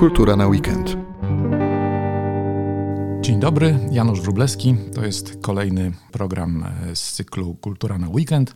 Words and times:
Kultura 0.00 0.36
na 0.36 0.46
weekend. 0.46 0.96
Dzień 3.20 3.40
dobry, 3.40 3.78
Janusz 3.90 4.20
Wróblewski. 4.20 4.76
To 4.94 5.04
jest 5.04 5.38
kolejny 5.42 5.92
program 6.12 6.64
e, 6.90 6.96
z 6.96 7.12
cyklu 7.12 7.54
Kultura 7.54 7.98
na 7.98 8.08
weekend. 8.08 8.54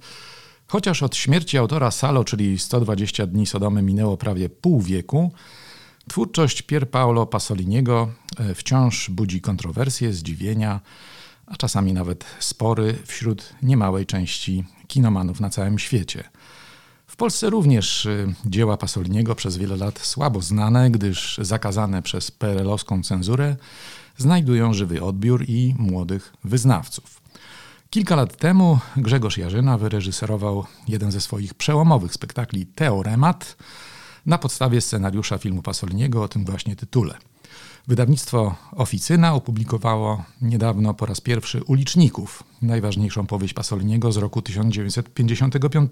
Chociaż 0.67 1.03
od 1.03 1.17
śmierci 1.17 1.59
autora 1.59 1.91
Salo, 1.91 2.25
czyli 2.25 2.59
120 2.59 3.27
dni 3.27 3.47
Sodomy, 3.47 3.83
minęło 3.83 4.17
prawie 4.17 4.49
pół 4.49 4.81
wieku, 4.81 5.33
twórczość 6.09 6.63
Pier 6.63 6.91
Paolo 6.91 7.27
Pasoliniego 7.27 8.09
e, 8.39 8.55
wciąż 8.55 9.11
budzi 9.11 9.41
kontrowersje, 9.41 10.13
zdziwienia, 10.13 10.81
a 11.47 11.57
czasami 11.57 11.93
nawet 11.93 12.25
spory 12.39 12.99
wśród 13.07 13.55
niemałej 13.63 14.07
części 14.07 14.65
kinomanów 14.87 15.41
na 15.41 15.51
całym 15.51 15.79
świecie. 15.79 16.25
W 17.07 17.17
Polsce 17.17 17.51
również 17.51 18.07
y, 18.07 18.35
dzieła 18.47 18.77
Pasoliniego 18.77 19.35
przez 19.35 19.57
wiele 19.57 19.77
lat 19.77 19.99
słabo 19.99 20.41
znane, 20.41 20.91
gdyż 20.91 21.39
zakazane 21.43 22.03
przez 22.03 22.31
PRL-owską 22.31 23.03
cenzurę 23.03 23.57
znajdują 24.17 24.75
żywy 24.75 25.03
odbiór 25.03 25.45
i 25.49 25.75
młodych 25.79 26.33
wyznawców. 26.45 27.21
Kilka 27.91 28.17
lat 28.17 28.37
temu 28.37 28.79
Grzegorz 28.97 29.39
Jarzyna 29.39 29.79
wyreżyserował 29.79 30.65
jeden 30.89 31.13
ze 31.13 31.21
swoich 31.21 31.55
przełomowych 31.55 32.15
spektakli 32.15 32.67
Teoremat 32.67 33.57
na 34.27 34.39
podstawie 34.39 34.81
scenariusza 34.81 35.39
filmu 35.39 35.63
Pasoliniego 35.63 36.23
o 36.23 36.29
tym 36.29 36.45
właśnie 36.45 36.77
tytule. 36.77 37.15
Wydawnictwo 37.87 38.55
Oficyna 38.73 39.35
opublikowało 39.35 40.25
niedawno 40.43 40.95
po 40.95 41.07
raz 41.07 41.21
pierwszy 41.21 41.63
Uliczników, 41.65 42.43
najważniejszą 42.63 43.27
powieść 43.27 43.55
Pasoliniego 43.55 44.13
z 44.13 44.17
roku 44.17 44.43
1955. 44.43 45.91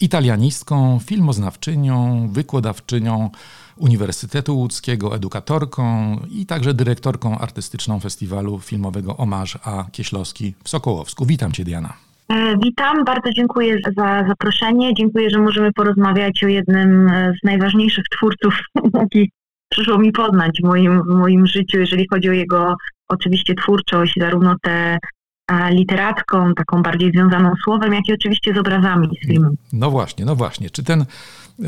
italianistką, 0.00 0.98
filmoznawczynią, 1.04 2.28
wykładawczynią 2.32 3.30
Uniwersytetu 3.76 4.56
Łódzkiego, 4.56 5.14
edukatorką 5.14 6.16
i 6.30 6.46
także 6.46 6.74
dyrektorką 6.74 7.38
artystyczną 7.38 8.00
festiwalu 8.00 8.58
filmowego 8.58 9.16
Omarz 9.16 9.58
A. 9.64 9.84
Kieślowski 9.92 10.54
w 10.64 10.68
Sokołowsku. 10.68 11.26
Witam 11.26 11.52
Cię, 11.52 11.64
Diana. 11.64 11.92
E, 12.28 12.56
witam, 12.64 13.04
bardzo 13.04 13.32
dziękuję 13.32 13.78
za 13.96 14.24
zaproszenie. 14.28 14.94
Dziękuję, 14.94 15.30
że 15.30 15.38
możemy 15.38 15.72
porozmawiać 15.72 16.44
o 16.44 16.48
jednym 16.48 17.10
z 17.40 17.44
najważniejszych 17.44 18.04
twórców, 18.08 18.54
jaki 19.00 19.30
przyszło 19.70 19.98
mi 19.98 20.12
poznać 20.12 20.58
w 20.62 20.66
moim, 20.66 21.02
w 21.02 21.14
moim 21.14 21.46
życiu, 21.46 21.78
jeżeli 21.78 22.06
chodzi 22.08 22.28
o 22.28 22.32
jego 22.32 22.76
oczywiście 23.08 23.54
twórczość, 23.54 24.14
zarówno 24.20 24.56
tę 24.62 24.98
literacką, 25.70 26.54
taką 26.54 26.82
bardziej 26.82 27.10
związaną 27.10 27.52
słowem, 27.64 27.92
jak 27.92 28.08
i 28.08 28.12
oczywiście 28.12 28.54
z 28.54 28.58
obrazami, 28.58 29.08
z 29.22 29.26
filmem. 29.26 29.54
No 29.72 29.90
właśnie, 29.90 30.24
no 30.24 30.36
właśnie. 30.36 30.70
Czy 30.70 30.84
ten 30.84 31.04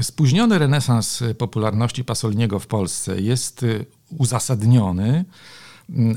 spóźniony 0.00 0.58
renesans 0.58 1.24
popularności 1.38 2.04
Pasoliniego 2.04 2.58
w 2.58 2.66
Polsce 2.66 3.20
jest 3.20 3.62
y, 3.62 3.86
uzasadniony? 4.18 5.24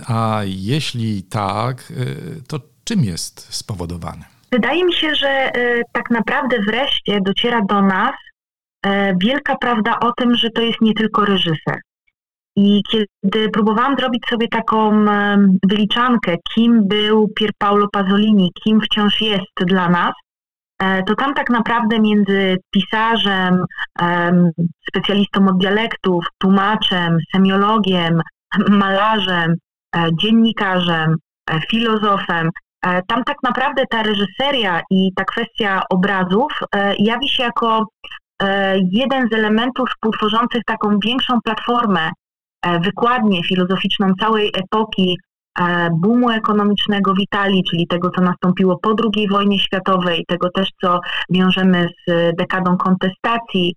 A 0.07 0.41
jeśli 0.45 1.23
tak, 1.23 1.91
y, 1.91 2.43
to 2.47 2.59
czym 2.83 3.03
jest 3.03 3.53
spowodowany? 3.53 4.23
Wydaje 4.51 4.85
mi 4.85 4.93
się, 4.93 5.15
że 5.15 5.57
y, 5.57 5.81
tak 5.91 6.09
naprawdę 6.09 6.57
wreszcie 6.67 7.19
dociera 7.21 7.61
do 7.61 7.81
nas 7.81 8.15
wielka 9.21 9.55
prawda 9.55 9.99
o 9.99 10.11
tym, 10.11 10.35
że 10.35 10.49
to 10.49 10.61
jest 10.61 10.81
nie 10.81 10.93
tylko 10.93 11.25
reżyser. 11.25 11.79
I 12.55 12.81
kiedy 12.91 13.49
próbowałam 13.49 13.95
zrobić 13.99 14.23
sobie 14.29 14.47
taką 14.47 15.05
wyliczankę, 15.69 16.35
kim 16.53 16.87
był 16.87 17.27
Pier 17.27 17.51
Paolo 17.57 17.87
Pasolini, 17.91 18.51
kim 18.63 18.81
wciąż 18.81 19.21
jest 19.21 19.51
dla 19.67 19.89
nas, 19.89 20.13
e, 20.81 21.03
to 21.03 21.15
tam 21.15 21.33
tak 21.33 21.49
naprawdę 21.49 21.99
między 21.99 22.57
pisarzem, 22.71 23.65
specjalistą 24.89 25.47
od 25.47 25.57
dialektów, 25.57 26.25
tłumaczem, 26.37 27.17
semiologiem, 27.35 28.21
malarzem, 28.69 29.55
e, 29.95 30.07
dziennikarzem, 30.21 31.15
filozofem, 31.69 32.49
tam 33.07 33.23
tak 33.23 33.37
naprawdę 33.43 33.83
ta 33.89 34.03
reżyseria 34.03 34.81
i 34.89 35.11
ta 35.15 35.23
kwestia 35.23 35.81
obrazów 35.89 36.51
jawi 36.97 37.29
się 37.29 37.43
jako 37.43 37.85
E, 37.97 38.24
jeden 38.91 39.29
z 39.29 39.33
elementów 39.33 39.89
współtworzących 39.89 40.63
taką 40.65 40.99
większą 41.05 41.41
platformę, 41.43 42.09
e, 42.61 42.79
wykładnię 42.79 43.43
filozoficzną 43.43 44.11
całej 44.19 44.51
epoki 44.57 45.17
e, 45.59 45.89
boomu 46.01 46.29
ekonomicznego 46.29 47.13
w 47.13 47.19
Italii, 47.19 47.63
czyli 47.69 47.87
tego, 47.87 48.09
co 48.09 48.21
nastąpiło 48.21 48.79
po 48.79 48.95
II 49.15 49.27
wojnie 49.27 49.59
światowej, 49.59 50.25
tego 50.27 50.49
też, 50.49 50.69
co 50.81 50.99
wiążemy 51.29 51.87
z 52.07 52.35
dekadą 52.37 52.77
kontestacji, 52.77 53.75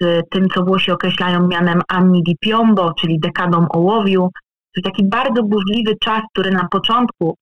z 0.00 0.22
tym, 0.30 0.48
co 0.48 0.64
Włosi 0.64 0.90
określają 0.90 1.46
mianem 1.46 1.82
Anni 1.88 2.22
di 2.22 2.36
Piombo, 2.40 2.92
czyli 3.00 3.20
dekadą 3.20 3.66
ołowiu. 3.68 4.28
To 4.32 4.76
jest 4.76 4.84
taki 4.84 5.08
bardzo 5.08 5.42
burzliwy 5.42 5.96
czas, 6.04 6.20
który 6.32 6.50
na 6.50 6.68
początku 6.70 7.34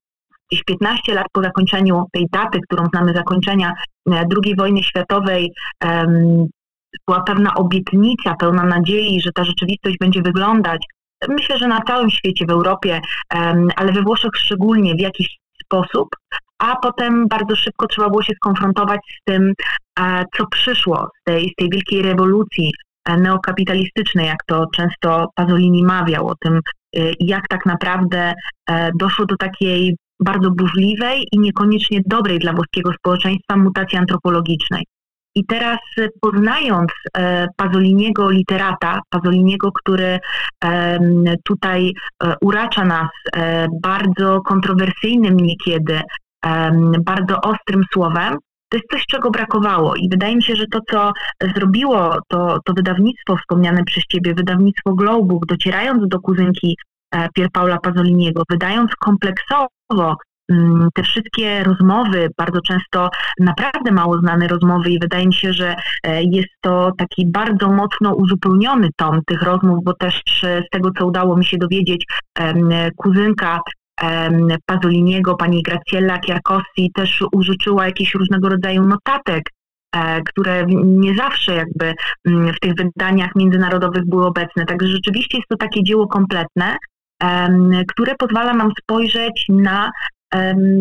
gdzieś 0.51 0.65
15 0.65 1.15
lat 1.15 1.27
po 1.33 1.43
zakończeniu 1.43 2.05
tej 2.13 2.27
daty, 2.33 2.59
którą 2.69 2.87
znamy 2.87 3.13
zakończenia 3.15 3.73
e, 4.11 4.25
II 4.45 4.57
wojny 4.57 4.83
światowej, 4.83 5.53
była 7.07 7.23
pewna 7.23 7.55
obietnica, 7.55 8.35
pełna 8.35 8.65
nadziei, 8.65 9.21
że 9.21 9.33
ta 9.33 9.45
rzeczywistość 9.45 9.97
będzie 10.01 10.23
wyglądać. 10.23 10.87
Myślę, 11.29 11.59
że 11.59 11.69
na 11.69 11.81
całym 11.81 12.11
świecie, 12.11 12.47
w 12.47 12.51
Europie, 12.51 13.01
ale 13.77 13.93
we 13.93 14.03
Włoszech 14.03 14.31
szczególnie 14.35 14.95
w 14.95 15.01
jakiś 15.01 15.39
sposób, 15.65 16.09
a 16.59 16.77
potem 16.77 17.29
bardzo 17.29 17.57
szybko 17.57 17.87
trzeba 17.87 18.09
było 18.09 18.23
się 18.23 18.33
skonfrontować 18.35 19.01
z 19.21 19.25
tym, 19.25 19.53
e, 20.01 20.25
co 20.37 20.47
przyszło 20.47 21.09
z 21.21 21.25
tej, 21.25 21.49
z 21.49 21.55
tej 21.55 21.71
wielkiej 21.71 22.03
rewolucji 22.03 22.73
e, 23.05 23.17
neokapitalistycznej, 23.17 24.27
jak 24.27 24.45
to 24.47 24.67
często 24.75 25.27
Pasolini 25.35 25.85
mawiał, 25.85 26.27
o 26.27 26.35
tym, 26.35 26.61
jak 27.21 27.49
tak 27.49 27.67
naprawdę 27.67 28.35
doszło 28.95 29.27
do 29.27 29.37
takiej 29.37 29.97
bardzo 30.21 30.51
burzliwej 30.51 31.27
i 31.33 31.39
niekoniecznie 31.39 32.01
dobrej 32.07 32.39
dla 32.39 32.53
włoskiego 32.53 32.93
społeczeństwa 32.93 33.57
mutacji 33.57 33.99
antropologicznej. 33.99 34.85
I 35.39 35.47
teraz 35.47 35.79
e, 35.99 36.09
poznając 36.21 36.91
e, 37.17 37.47
Pazoliniego 37.57 38.31
literata, 38.31 39.01
Pazoliniego, 39.11 39.73
który 39.73 40.19
tutaj 41.45 41.93
e, 42.23 42.35
uracza 42.41 42.85
nas 42.85 43.09
bardzo 43.83 44.41
kontrowersyjnym 44.41 45.37
niekiedy, 45.37 46.01
bardzo 47.05 47.41
ostrym 47.41 47.83
słowem, 47.93 48.37
to 48.69 48.77
jest 48.77 48.91
coś, 48.91 49.07
czego 49.07 49.31
brakowało. 49.31 49.95
I 49.95 50.09
wydaje 50.09 50.37
mi 50.37 50.43
się, 50.43 50.57
że 50.57 50.67
to, 50.67 50.81
co 50.91 51.13
zrobiło 51.57 52.19
to, 52.29 52.59
to 52.65 52.73
wydawnictwo 52.73 53.37
wspomniane 53.37 53.85
przez 53.85 54.05
Ciebie, 54.05 54.35
wydawnictwo 54.35 54.95
Globuk, 54.95 55.47
docierając 55.47 56.09
do 56.09 56.21
kuzynki 56.21 56.77
Pier 57.35 57.49
Paula 57.53 57.79
Pazoliniego, 57.79 58.43
wydając 58.51 58.91
kompleksowo 58.95 59.78
mm, 60.51 60.89
te 60.95 61.03
wszystkie 61.03 61.65
rozmowy, 61.65 62.29
bardzo 62.39 62.61
często 62.61 63.11
naprawdę 63.41 63.93
mało 63.93 64.19
znane 64.19 64.49
rozmowy 64.49 64.91
i 64.91 64.99
wydaje 64.99 65.27
mi 65.27 65.35
się, 65.35 65.53
że 65.53 65.77
e, 66.05 66.23
jest 66.23 66.49
to 66.61 66.93
taki 66.99 67.27
bardzo 67.27 67.69
mocno 67.69 68.15
uzupełniony 68.15 68.89
tom 68.97 69.21
tych 69.27 69.43
rozmów, 69.43 69.85
bo 69.85 69.95
też 69.95 70.45
e, 70.45 70.63
z 70.67 70.71
tego, 70.71 70.91
co 70.99 71.07
udało 71.07 71.37
mi 71.37 71.45
się 71.45 71.59
dowiedzieć, 71.59 72.05
kuzynka 72.97 73.61
Pasoliniego, 74.67 75.35
pani 75.35 75.63
Graciella 75.63 76.19
Chiarcossi 76.27 76.91
też 76.95 77.25
użyczyła 77.33 77.87
jakichś 77.87 78.15
różnego 78.15 78.49
rodzaju 78.49 78.85
notatek, 78.85 79.43
e, 79.97 80.23
które 80.23 80.67
nie 80.85 81.15
zawsze 81.15 81.55
jakby 81.55 81.95
mm, 82.25 82.55
w 82.55 82.61
tych 82.61 82.73
wydaniach 82.75 83.31
międzynarodowych 83.37 84.09
były 84.09 84.27
obecne. 84.27 84.67
Także 84.67 84.87
rzeczywiście 84.87 85.39
jest 85.39 85.49
to 85.49 85.57
takie 85.57 85.83
dzieło 85.83 86.09
kompletne, 86.09 86.77
które 87.89 88.15
pozwala 88.15 88.55
nam 88.55 88.71
spojrzeć 88.83 89.47
na 89.49 89.91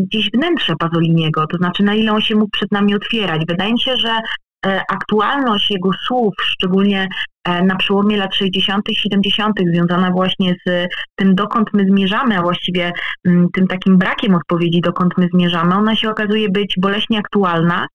gdzieś 0.03 0.31
wnętrze 0.31 0.73
Pasoliniego, 0.79 1.47
to 1.47 1.57
znaczy 1.57 1.83
na 1.83 1.95
ile 1.95 2.11
on 2.11 2.21
się 2.21 2.35
mógł 2.35 2.51
przed 2.51 2.71
nami 2.71 2.95
otwierać. 2.95 3.41
Wydaje 3.47 3.73
mi 3.73 3.79
się, 3.79 3.97
że 3.97 4.19
e, 4.65 4.81
aktualność 4.89 5.71
jego 5.71 5.89
słów, 6.07 6.33
szczególnie 6.41 7.07
e, 7.45 7.63
na 7.63 7.75
przełomie 7.75 8.17
lat 8.17 8.35
60., 8.35 8.85
70., 8.93 9.55
związana 9.73 10.11
właśnie 10.11 10.55
z 10.65 10.87
tym, 11.15 11.35
dokąd 11.35 11.73
my 11.73 11.85
zmierzamy, 11.85 12.37
a 12.37 12.41
właściwie 12.41 12.91
mm, 13.25 13.47
tym 13.53 13.67
takim 13.67 13.97
brakiem 13.97 14.35
odpowiedzi, 14.35 14.81
dokąd 14.81 15.17
my 15.17 15.27
zmierzamy, 15.33 15.75
ona 15.75 15.95
się 15.95 16.09
okazuje 16.09 16.49
być 16.49 16.75
boleśnie 16.77 17.19
aktualna 17.19 17.87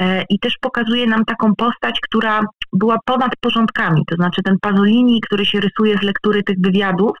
e, 0.00 0.24
i 0.28 0.38
też 0.38 0.54
pokazuje 0.60 1.06
nam 1.06 1.24
taką 1.24 1.54
postać, 1.54 2.00
która 2.00 2.40
była 2.72 2.98
ponad 3.04 3.30
porządkami, 3.40 4.02
to 4.06 4.14
znaczy 4.14 4.42
ten 4.42 4.56
Pasolini, 4.60 5.20
który 5.20 5.46
się 5.46 5.60
rysuje 5.60 5.98
z 5.98 6.02
lektury 6.02 6.42
tych 6.42 6.56
wywiadów, 6.60 7.12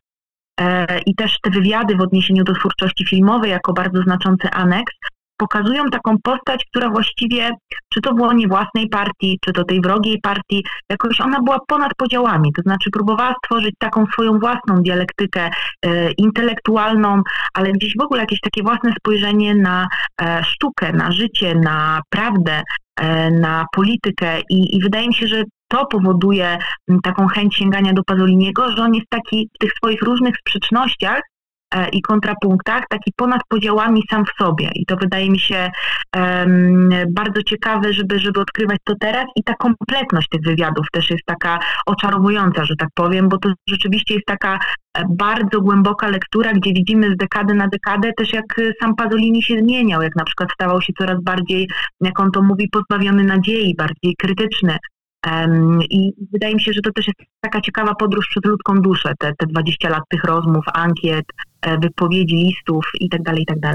i 1.06 1.14
też 1.14 1.36
te 1.42 1.50
wywiady 1.50 1.96
w 1.96 2.00
odniesieniu 2.00 2.44
do 2.44 2.54
twórczości 2.54 3.06
filmowej 3.06 3.50
jako 3.50 3.72
bardzo 3.72 4.02
znaczący 4.02 4.50
aneks 4.50 4.94
pokazują 5.40 5.84
taką 5.90 6.16
postać, 6.22 6.64
która 6.64 6.90
właściwie, 6.90 7.50
czy 7.94 8.00
to 8.00 8.14
w 8.14 8.20
łonie 8.20 8.48
własnej 8.48 8.88
partii, 8.88 9.38
czy 9.44 9.52
to 9.52 9.64
tej 9.64 9.80
wrogiej 9.80 10.20
partii, 10.20 10.64
jakoś 10.90 11.20
ona 11.20 11.42
była 11.42 11.58
ponad 11.68 11.92
podziałami, 11.96 12.52
to 12.52 12.62
znaczy 12.62 12.90
próbowała 12.90 13.34
stworzyć 13.44 13.74
taką 13.78 14.06
swoją 14.06 14.38
własną 14.38 14.82
dialektykę 14.82 15.50
e, 15.84 16.12
intelektualną, 16.12 17.22
ale 17.54 17.72
gdzieś 17.72 17.96
w 17.96 18.02
ogóle 18.02 18.20
jakieś 18.20 18.40
takie 18.40 18.62
własne 18.62 18.92
spojrzenie 18.98 19.54
na 19.54 19.88
e, 20.22 20.44
sztukę, 20.44 20.92
na 20.92 21.12
życie, 21.12 21.54
na 21.54 22.02
prawdę, 22.10 22.62
e, 23.00 23.30
na 23.30 23.66
politykę. 23.72 24.40
I, 24.50 24.76
i 24.76 24.80
wydaje 24.80 25.08
mi 25.08 25.14
się, 25.14 25.26
że 25.26 25.44
to 25.70 25.86
powoduje 25.86 26.58
taką 27.02 27.26
chęć 27.26 27.56
sięgania 27.56 27.92
do 27.92 28.04
Pazoliniego, 28.04 28.72
że 28.72 28.82
on 28.82 28.94
jest 28.94 29.06
taki 29.08 29.50
w 29.54 29.58
tych 29.58 29.72
swoich 29.72 30.02
różnych 30.02 30.34
sprzecznościach 30.36 31.20
e, 31.74 31.88
i 31.88 32.02
kontrapunktach, 32.02 32.84
taki 32.88 33.12
ponad 33.16 33.40
podziałami 33.48 34.02
sam 34.10 34.24
w 34.24 34.42
sobie. 34.42 34.70
I 34.74 34.86
to 34.86 34.96
wydaje 34.96 35.30
mi 35.30 35.38
się 35.38 35.70
um, 36.16 36.90
bardzo 37.10 37.42
ciekawe, 37.42 37.92
żeby, 37.92 38.18
żeby 38.18 38.40
odkrywać 38.40 38.78
to 38.84 38.94
teraz. 39.00 39.24
I 39.36 39.44
ta 39.44 39.54
kompletność 39.54 40.28
tych 40.28 40.42
wywiadów 40.42 40.86
też 40.92 41.10
jest 41.10 41.24
taka 41.26 41.58
oczarowująca, 41.86 42.64
że 42.64 42.76
tak 42.76 42.88
powiem, 42.94 43.28
bo 43.28 43.38
to 43.38 43.52
rzeczywiście 43.68 44.14
jest 44.14 44.26
taka 44.26 44.58
e, 44.98 45.02
bardzo 45.10 45.60
głęboka 45.60 46.08
lektura, 46.08 46.52
gdzie 46.52 46.72
widzimy 46.72 47.14
z 47.14 47.16
dekady 47.16 47.54
na 47.54 47.68
dekadę 47.68 48.12
też 48.16 48.32
jak 48.32 48.60
sam 48.82 48.96
Pazolini 48.96 49.42
się 49.42 49.58
zmieniał, 49.58 50.02
jak 50.02 50.16
na 50.16 50.24
przykład 50.24 50.52
stawał 50.52 50.82
się 50.82 50.92
coraz 50.98 51.22
bardziej, 51.22 51.70
jak 52.00 52.20
on 52.20 52.30
to 52.30 52.42
mówi, 52.42 52.68
pozbawiony 52.72 53.24
nadziei, 53.24 53.74
bardziej 53.74 54.14
krytyczny, 54.18 54.76
i 55.90 56.12
wydaje 56.32 56.54
mi 56.54 56.60
się, 56.60 56.72
że 56.72 56.80
to 56.80 56.92
też 56.92 57.06
jest 57.06 57.18
taka 57.40 57.60
ciekawa 57.60 57.94
podróż 57.94 58.28
przez 58.28 58.44
ludzką 58.44 58.74
duszę, 58.74 59.12
te, 59.18 59.32
te 59.38 59.46
20 59.46 59.88
lat 59.88 60.02
tych 60.08 60.24
rozmów, 60.24 60.64
ankiet, 60.74 61.26
e, 61.62 61.78
wypowiedzi, 61.78 62.34
listów 62.34 62.84
itd., 63.00 63.24
tak 63.24 63.38
itd. 63.38 63.74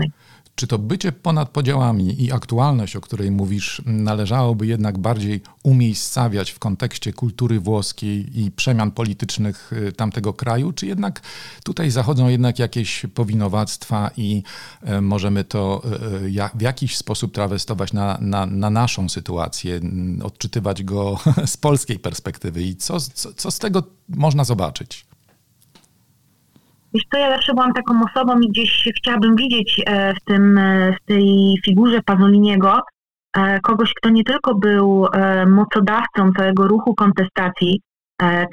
Czy 0.56 0.68
to 0.68 0.80
bycie 0.80 1.12
ponad 1.12 1.50
podziałami 1.50 2.24
i 2.24 2.32
aktualność, 2.32 2.96
o 2.96 3.02
której 3.02 3.32
mówisz, 3.32 3.82
należałoby 3.86 4.68
jednak 4.68 4.98
bardziej 4.98 5.42
umiejscawiać 5.64 6.52
w 6.52 6.60
kontekście 6.60 7.14
kultury 7.14 7.60
włoskiej 7.60 8.40
i 8.40 8.52
przemian 8.52 8.92
politycznych 8.92 9.74
y, 9.74 9.92
tamtego 9.92 10.34
kraju, 10.34 10.72
czy 10.72 10.88
jednak 10.88 11.22
tutaj 11.64 11.92
zachodzą 11.92 12.28
jednak 12.28 12.60
jakieś 12.60 13.06
powinowactwa 13.14 14.12
i 14.18 14.44
y, 14.90 15.02
możemy 15.02 15.44
to 15.44 15.82
y, 16.26 16.50
w 16.56 16.62
jakiś 16.62 16.98
sposób 16.98 17.34
trawestować 17.34 17.94
na, 17.94 18.18
na, 18.22 18.46
na 18.46 18.70
naszą 18.70 19.10
sytuację, 19.10 19.80
odczytywać 20.24 20.84
go 20.84 21.20
z 21.46 21.58
polskiej 21.58 22.00
perspektywy 22.00 22.64
i 22.64 22.76
co, 22.76 23.00
co, 23.00 23.34
co 23.34 23.52
z 23.52 23.60
tego 23.60 23.84
można 24.10 24.44
zobaczyć? 24.44 25.06
Wiesz 26.96 27.04
co, 27.12 27.18
ja 27.18 27.32
zawsze 27.32 27.54
byłam 27.54 27.74
taką 27.74 28.02
osobą 28.04 28.40
i 28.40 28.50
gdzieś 28.50 28.90
chciałabym 28.98 29.36
widzieć 29.36 29.82
e, 29.86 30.14
w, 30.14 30.24
tym, 30.26 30.58
e, 30.58 30.94
w 30.94 31.06
tej 31.06 31.56
figurze 31.66 32.02
Pazoliniego 32.06 32.80
e, 33.38 33.60
kogoś, 33.60 33.94
kto 33.94 34.10
nie 34.10 34.24
tylko 34.24 34.56
był 34.56 35.08
mocodawcą 35.48 36.32
całego 36.38 36.68
ruchu 36.68 36.96
kontestacji, 36.96 37.82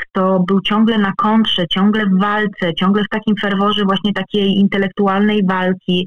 kto 0.03 0.41
był 0.41 0.61
ciągle 0.61 0.99
na 0.99 1.13
kontrze, 1.17 1.67
ciągle 1.69 2.07
w 2.07 2.21
walce, 2.21 2.75
ciągle 2.79 3.05
w 3.05 3.09
takim 3.09 3.35
ferworze 3.37 3.85
właśnie 3.85 4.13
takiej 4.13 4.59
intelektualnej 4.59 5.47
walki 5.47 6.07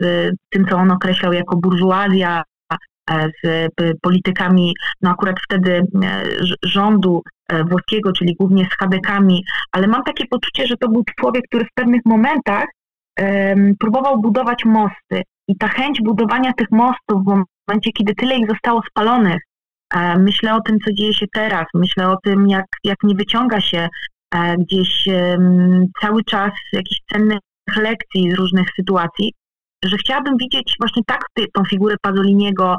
z 0.00 0.30
tym, 0.50 0.66
co 0.70 0.76
on 0.76 0.90
określał 0.90 1.32
jako 1.32 1.56
burżuazja, 1.56 2.42
z 3.10 3.68
politykami, 4.02 4.74
no 5.02 5.10
akurat 5.10 5.36
wtedy 5.44 5.72
e, 6.04 6.22
rządu 6.62 7.22
e, 7.48 7.64
włoskiego, 7.64 8.12
czyli 8.12 8.34
głównie 8.34 8.64
z 8.64 8.76
Hadekami, 8.78 9.44
ale 9.72 9.86
mam 9.86 10.02
takie 10.02 10.26
poczucie, 10.26 10.66
że 10.66 10.76
to 10.76 10.88
był 10.88 11.04
człowiek, 11.20 11.44
który 11.48 11.64
w 11.64 11.74
pewnych 11.74 12.00
momentach 12.04 12.64
um, 13.20 13.74
próbował 13.80 14.20
budować 14.20 14.64
mosty. 14.64 15.22
I 15.48 15.56
ta 15.56 15.68
chęć 15.68 15.98
budowania 16.02 16.52
tych 16.52 16.70
mostów 16.70 17.24
w 17.24 17.44
momencie, 17.68 17.92
kiedy 17.92 18.14
tyle 18.14 18.36
ich 18.36 18.48
zostało 18.48 18.82
spalonych, 18.90 19.42
myślę 20.18 20.54
o 20.54 20.60
tym, 20.60 20.78
co 20.84 20.92
dzieje 20.92 21.14
się 21.14 21.26
teraz, 21.34 21.66
myślę 21.74 22.08
o 22.08 22.16
tym, 22.24 22.48
jak, 22.48 22.66
jak 22.84 22.96
nie 23.02 23.14
wyciąga 23.14 23.60
się 23.60 23.88
gdzieś 24.58 25.08
cały 26.00 26.24
czas 26.24 26.52
jakichś 26.72 27.00
cennych 27.12 27.38
lekcji 27.76 28.30
z 28.30 28.34
różnych 28.34 28.66
sytuacji, 28.76 29.32
że 29.84 29.96
chciałabym 29.96 30.36
widzieć 30.36 30.76
właśnie 30.80 31.02
tak 31.06 31.26
tą 31.52 31.64
figurę 31.64 31.96
Pazoliniego 32.02 32.76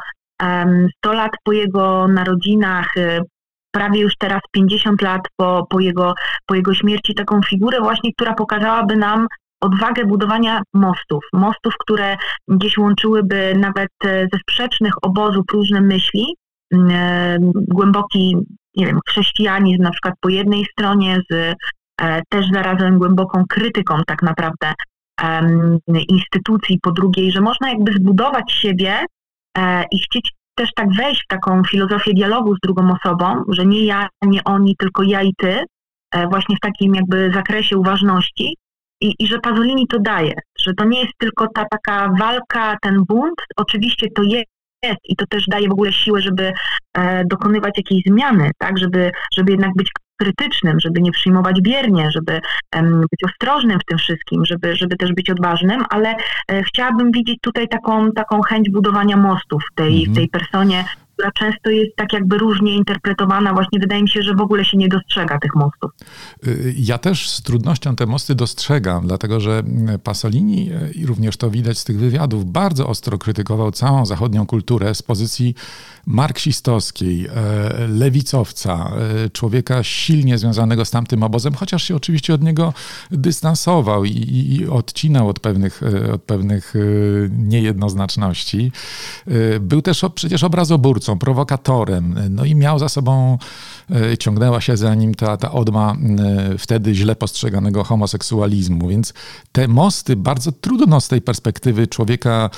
100 0.97 1.13
lat 1.13 1.31
po 1.43 1.51
jego 1.51 2.07
narodzinach, 2.07 2.97
y, 2.97 3.19
prawie 3.71 4.01
już 4.01 4.13
teraz 4.19 4.41
50 4.51 5.01
lat 5.01 5.21
po, 5.35 5.67
po, 5.69 5.79
jego, 5.79 6.13
po 6.45 6.55
jego 6.55 6.73
śmierci, 6.73 7.15
taką 7.15 7.41
figurę 7.41 7.79
właśnie, 7.79 8.13
która 8.13 8.33
pokazałaby 8.33 8.95
nam 8.95 9.27
odwagę 9.61 10.05
budowania 10.05 10.61
mostów. 10.73 11.23
Mostów, 11.33 11.73
które 11.79 12.17
gdzieś 12.47 12.77
łączyłyby 12.77 13.55
nawet 13.57 13.89
e, 14.05 14.27
ze 14.33 14.39
sprzecznych 14.39 14.93
obozów 15.01 15.45
różne 15.53 15.81
myśli. 15.81 16.35
E, 16.73 17.37
głęboki, 17.67 18.37
nie 18.75 18.85
wiem, 18.85 18.99
chrześcijanizm 19.07 19.83
na 19.83 19.91
przykład 19.91 20.13
po 20.19 20.29
jednej 20.29 20.65
stronie 20.65 21.21
z 21.29 21.55
e, 22.01 22.21
też 22.29 22.45
zarazem 22.53 22.97
głęboką 22.97 23.43
krytyką 23.49 24.01
tak 24.07 24.21
naprawdę 24.21 24.73
instytucji 26.07 26.79
po 26.81 26.91
drugiej, 26.91 27.31
że 27.31 27.41
można 27.41 27.69
jakby 27.69 27.93
zbudować 27.93 28.51
siebie 28.51 29.05
E, 29.57 29.83
i 29.91 29.99
chcieć 29.99 30.33
też 30.55 30.69
tak 30.75 30.87
wejść 30.93 31.23
w 31.23 31.27
taką 31.27 31.63
filozofię 31.63 32.13
dialogu 32.13 32.55
z 32.55 32.59
drugą 32.63 32.93
osobą, 32.93 33.43
że 33.47 33.65
nie 33.65 33.85
ja, 33.85 34.07
nie 34.21 34.43
oni, 34.43 34.75
tylko 34.75 35.03
ja 35.03 35.21
i 35.21 35.33
ty, 35.37 35.63
e, 36.11 36.27
właśnie 36.27 36.55
w 36.55 36.59
takim 36.59 36.95
jakby 36.95 37.31
zakresie 37.33 37.77
uważności. 37.77 38.57
I, 39.01 39.15
i 39.19 39.27
że 39.27 39.39
Pazolini 39.39 39.87
to 39.87 39.99
daje, 39.99 40.33
że 40.59 40.73
to 40.73 40.85
nie 40.85 40.99
jest 40.99 41.13
tylko 41.17 41.47
ta 41.47 41.65
taka 41.71 42.13
walka, 42.19 42.77
ten 42.81 43.03
bunt, 43.07 43.35
oczywiście 43.57 44.07
to 44.15 44.23
jest, 44.23 44.99
i 45.03 45.15
to 45.15 45.25
też 45.29 45.45
daje 45.47 45.69
w 45.69 45.71
ogóle 45.71 45.93
siłę, 45.93 46.21
żeby 46.21 46.53
e, 46.93 47.25
dokonywać 47.25 47.73
jakiejś 47.77 48.03
zmiany, 48.07 48.51
tak, 48.57 48.77
żeby, 48.77 49.11
żeby 49.37 49.51
jednak 49.51 49.71
być 49.75 49.91
krytycznym, 50.17 50.79
żeby 50.79 51.01
nie 51.01 51.11
przyjmować 51.11 51.61
biernie, 51.61 52.11
żeby 52.11 52.41
być 53.11 53.23
ostrożnym 53.25 53.79
w 53.79 53.85
tym 53.85 53.97
wszystkim, 53.97 54.45
żeby, 54.45 54.75
żeby 54.75 54.95
też 54.95 55.13
być 55.13 55.29
odważnym, 55.29 55.83
ale 55.89 56.15
e, 56.51 56.63
chciałabym 56.63 57.11
widzieć 57.11 57.37
tutaj 57.41 57.67
taką, 57.67 58.11
taką 58.11 58.41
chęć 58.41 58.69
budowania 58.69 59.17
mostów 59.17 59.63
w 59.71 59.75
tej, 59.75 59.97
mhm. 59.97 60.13
w 60.13 60.15
tej 60.15 60.27
personie, 60.29 60.83
która 61.15 61.31
często 61.31 61.69
jest 61.69 61.95
tak 61.95 62.13
jakby 62.13 62.37
różnie 62.37 62.75
interpretowana. 62.75 63.53
Właśnie 63.53 63.79
wydaje 63.79 64.03
mi 64.03 64.09
się, 64.09 64.21
że 64.21 64.35
w 64.35 64.41
ogóle 64.41 64.65
się 64.65 64.77
nie 64.77 64.87
dostrzega 64.87 65.39
tych 65.39 65.55
mostów. 65.55 65.91
Y, 66.47 66.73
ja 66.77 66.97
też 66.97 67.29
z 67.29 67.41
trudnością 67.41 67.95
te 67.95 68.05
mosty 68.05 68.35
dostrzegam, 68.35 69.07
dlatego 69.07 69.39
że 69.39 69.63
Pasolini, 70.03 70.71
y, 70.71 70.91
i 70.91 71.05
również 71.05 71.37
to 71.37 71.49
widać 71.49 71.77
z 71.77 71.83
tych 71.83 71.99
wywiadów, 71.99 72.51
bardzo 72.51 72.87
ostro 72.87 73.17
krytykował 73.17 73.71
całą 73.71 74.05
zachodnią 74.05 74.45
kulturę 74.45 74.95
z 74.95 75.01
pozycji 75.01 75.55
marksistowskiej, 76.05 77.27
e, 77.27 77.87
lewicowca, 77.87 78.91
e, 79.25 79.29
człowieka 79.29 79.83
silnie 79.83 80.37
związanego 80.37 80.85
z 80.85 80.91
tamtym 80.91 81.23
obozem, 81.23 81.53
chociaż 81.53 81.83
się 81.83 81.95
oczywiście 81.95 82.33
od 82.33 82.43
niego 82.43 82.73
dystansował 83.11 84.05
i, 84.05 84.11
i 84.11 84.67
odcinał 84.67 85.29
od 85.29 85.39
pewnych, 85.39 85.83
e, 85.83 86.13
od 86.13 86.23
pewnych 86.23 86.73
niejednoznaczności. 87.29 88.71
Był 89.61 89.81
też 89.81 90.05
przecież 90.15 90.43
obrazoburcą 90.43 91.04
twórcą, 91.05 91.19
prowokatorem, 91.19 92.15
no 92.29 92.45
i 92.45 92.55
miał 92.55 92.79
za 92.79 92.89
sobą, 92.89 93.37
ciągnęła 94.19 94.61
się 94.61 94.77
za 94.77 94.95
nim 94.95 95.15
ta, 95.15 95.37
ta 95.37 95.51
odma 95.51 95.95
wtedy 96.57 96.95
źle 96.95 97.15
postrzeganego 97.15 97.83
homoseksualizmu, 97.83 98.87
więc 98.87 99.13
te 99.51 99.67
mosty 99.67 100.15
bardzo 100.15 100.51
trudno 100.51 101.01
z 101.01 101.07
tej 101.07 101.21
perspektywy 101.21 101.87
człowieka 101.87 102.49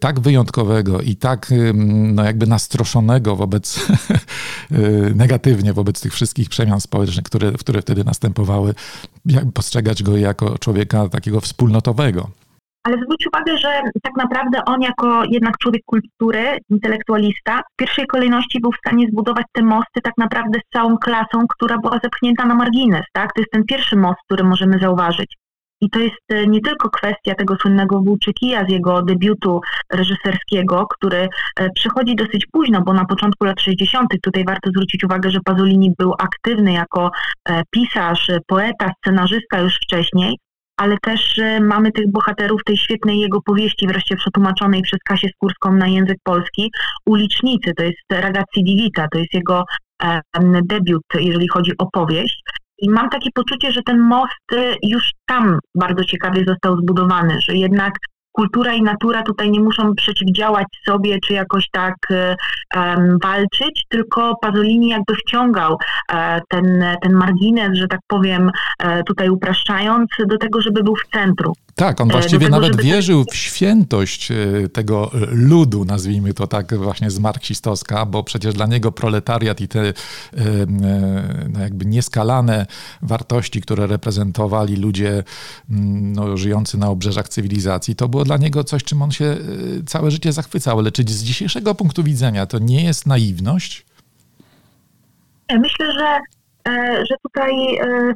tak 0.00 0.20
wyjątkowego 0.20 1.00
i 1.00 1.16
tak 1.16 1.52
no 1.74 2.24
jakby 2.24 2.46
nastroszonego 2.46 3.36
wobec 3.36 3.86
negatywnie 5.14 5.72
wobec 5.72 6.00
tych 6.00 6.12
wszystkich 6.12 6.48
przemian 6.48 6.80
społecznych, 6.80 7.24
które, 7.24 7.52
które 7.52 7.82
wtedy 7.82 8.04
następowały, 8.04 8.74
postrzegać 9.54 10.02
go 10.02 10.16
jako 10.16 10.58
człowieka 10.58 11.08
takiego 11.08 11.40
wspólnotowego. 11.40 12.43
Ale 12.84 12.96
zwróć 12.96 13.26
uwagę, 13.26 13.58
że 13.58 13.82
tak 14.02 14.16
naprawdę 14.16 14.64
on 14.66 14.82
jako 14.82 15.24
jednak 15.24 15.58
człowiek 15.58 15.82
kultury, 15.86 16.58
intelektualista, 16.70 17.60
w 17.72 17.76
pierwszej 17.76 18.06
kolejności 18.06 18.60
był 18.60 18.72
w 18.72 18.78
stanie 18.86 19.06
zbudować 19.08 19.46
te 19.52 19.62
mosty 19.62 20.00
tak 20.02 20.12
naprawdę 20.18 20.58
z 20.58 20.72
całą 20.72 20.98
klasą, 20.98 21.46
która 21.48 21.78
była 21.78 21.98
zepchnięta 22.02 22.44
na 22.44 22.54
margines. 22.54 23.04
Tak? 23.12 23.32
To 23.32 23.40
jest 23.40 23.52
ten 23.52 23.64
pierwszy 23.64 23.96
most, 23.96 24.18
który 24.26 24.44
możemy 24.44 24.78
zauważyć. 24.78 25.36
I 25.80 25.90
to 25.90 25.98
jest 25.98 26.16
e, 26.28 26.46
nie 26.46 26.60
tylko 26.60 26.90
kwestia 26.90 27.34
tego 27.34 27.56
słynnego 27.56 28.00
Włóczykija 28.00 28.64
z 28.68 28.70
jego 28.70 29.02
debiutu 29.02 29.60
reżyserskiego, 29.92 30.86
który 30.86 31.28
e, 31.56 31.70
przychodzi 31.70 32.16
dosyć 32.16 32.46
późno, 32.52 32.80
bo 32.80 32.92
na 32.92 33.04
początku 33.04 33.44
lat 33.44 33.60
60. 33.60 34.08
tutaj 34.22 34.44
warto 34.44 34.70
zwrócić 34.70 35.04
uwagę, 35.04 35.30
że 35.30 35.38
Pasolini 35.44 35.92
był 35.98 36.14
aktywny 36.18 36.72
jako 36.72 37.10
e, 37.48 37.62
pisarz, 37.70 38.30
poeta, 38.46 38.90
scenarzysta 38.98 39.60
już 39.60 39.76
wcześniej, 39.76 40.38
ale 40.76 40.96
też 41.02 41.40
mamy 41.60 41.92
tych 41.92 42.12
bohaterów 42.12 42.64
tej 42.64 42.76
świetnej 42.76 43.20
jego 43.20 43.42
powieści, 43.42 43.86
wreszcie 43.86 44.16
przetłumaczonej 44.16 44.82
przez 44.82 45.00
Kasię 45.04 45.28
Skórską 45.28 45.72
na 45.72 45.88
język 45.88 46.18
polski, 46.22 46.70
Ulicznicy, 47.06 47.72
to 47.76 47.82
jest 47.82 47.98
Ragazzi 48.12 48.64
di 48.64 48.76
Vita, 48.76 49.06
to 49.12 49.18
jest 49.18 49.34
jego 49.34 49.64
debiut, 50.62 51.02
jeżeli 51.14 51.48
chodzi 51.48 51.72
o 51.78 51.86
powieść. 51.92 52.42
I 52.78 52.90
mam 52.90 53.10
takie 53.10 53.30
poczucie, 53.34 53.72
że 53.72 53.82
ten 53.82 53.98
most 53.98 54.52
y, 54.52 54.76
już 54.82 55.10
tam 55.26 55.58
bardzo 55.74 56.04
ciekawie 56.04 56.44
został 56.44 56.76
zbudowany, 56.76 57.38
że 57.48 57.56
jednak 57.56 57.94
kultura 58.34 58.74
i 58.74 58.82
natura 58.82 59.22
tutaj 59.22 59.50
nie 59.50 59.60
muszą 59.60 59.94
przeciwdziałać 59.94 60.66
sobie, 60.86 61.18
czy 61.20 61.32
jakoś 61.32 61.68
tak 61.72 61.94
um, 62.10 63.18
walczyć, 63.22 63.86
tylko 63.88 64.36
Pasolini 64.36 64.88
jakby 64.88 65.14
wciągał 65.14 65.76
e, 66.12 66.40
ten, 66.48 66.84
ten 67.02 67.12
margines, 67.12 67.78
że 67.78 67.88
tak 67.88 68.00
powiem, 68.06 68.50
e, 68.78 69.02
tutaj 69.02 69.28
upraszczając, 69.28 70.10
do 70.26 70.38
tego, 70.38 70.60
żeby 70.60 70.82
był 70.82 70.94
w 70.96 71.10
centrum. 71.12 71.52
Tak, 71.74 72.00
on 72.00 72.08
właściwie 72.08 72.46
tego, 72.46 72.60
nawet 72.60 72.82
wierzył 72.82 73.24
w 73.30 73.36
świętość 73.36 74.32
tego 74.72 75.10
ludu, 75.32 75.84
nazwijmy 75.84 76.34
to 76.34 76.46
tak 76.46 76.74
właśnie 76.74 77.10
z 77.10 77.18
marksistowska, 77.18 78.06
bo 78.06 78.22
przecież 78.22 78.54
dla 78.54 78.66
niego 78.66 78.92
proletariat 78.92 79.60
i 79.60 79.68
te 79.68 79.92
no 81.48 81.60
jakby 81.60 81.84
nieskalane 81.86 82.66
wartości, 83.02 83.60
które 83.60 83.86
reprezentowali 83.86 84.76
ludzie 84.76 85.24
no, 85.68 86.36
żyjący 86.36 86.78
na 86.78 86.88
obrzeżach 86.88 87.28
cywilizacji, 87.28 87.96
to 87.96 88.08
było 88.08 88.23
dla 88.24 88.36
niego 88.36 88.64
coś, 88.64 88.84
czym 88.84 89.02
on 89.02 89.10
się 89.10 89.24
y, 89.24 89.84
całe 89.86 90.10
życie 90.10 90.32
zachwycał. 90.32 90.78
Ale 90.78 90.92
czy 90.92 91.02
z 91.02 91.24
dzisiejszego 91.24 91.74
punktu 91.74 92.02
widzenia 92.02 92.46
to 92.46 92.58
nie 92.58 92.84
jest 92.84 93.06
naiwność? 93.06 93.86
Myślę, 95.50 95.92
że, 95.92 96.18
e, 96.72 97.04
że 97.10 97.14
tutaj 97.22 97.76
e, 97.76 98.12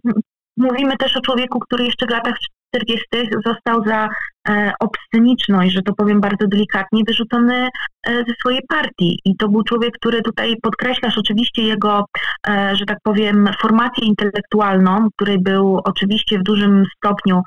mówimy 0.56 0.96
też 0.96 1.16
o 1.16 1.20
człowieku, 1.20 1.60
który 1.60 1.84
jeszcze 1.84 2.06
w 2.06 2.10
latach 2.10 2.34
40. 2.74 3.06
został 3.46 3.84
za 3.84 4.08
e, 4.48 4.72
obsceniczność, 4.80 5.72
że 5.72 5.82
to 5.82 5.92
powiem 5.94 6.20
bardzo 6.20 6.46
delikatnie, 6.46 7.02
wyrzucony 7.06 7.68
e, 8.06 8.16
ze 8.28 8.34
swojej 8.40 8.60
partii. 8.68 9.18
I 9.24 9.36
to 9.36 9.48
był 9.48 9.62
człowiek, 9.62 9.94
który 9.94 10.22
tutaj 10.22 10.56
podkreślasz 10.62 11.18
oczywiście 11.18 11.62
jego, 11.62 12.04
e, 12.48 12.76
że 12.76 12.84
tak 12.86 12.98
powiem, 13.02 13.48
formację 13.60 14.06
intelektualną, 14.06 15.08
której 15.16 15.38
był 15.38 15.80
oczywiście 15.84 16.38
w 16.38 16.42
dużym 16.42 16.84
stopniu 16.96 17.42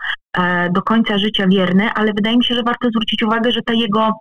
do 0.71 0.81
końca 0.81 1.17
życia 1.17 1.47
wierny, 1.47 1.89
ale 1.95 2.13
wydaje 2.13 2.37
mi 2.37 2.43
się, 2.43 2.55
że 2.55 2.63
warto 2.63 2.89
zwrócić 2.89 3.23
uwagę, 3.23 3.51
że 3.51 3.61
ta 3.61 3.73
jego 3.73 4.11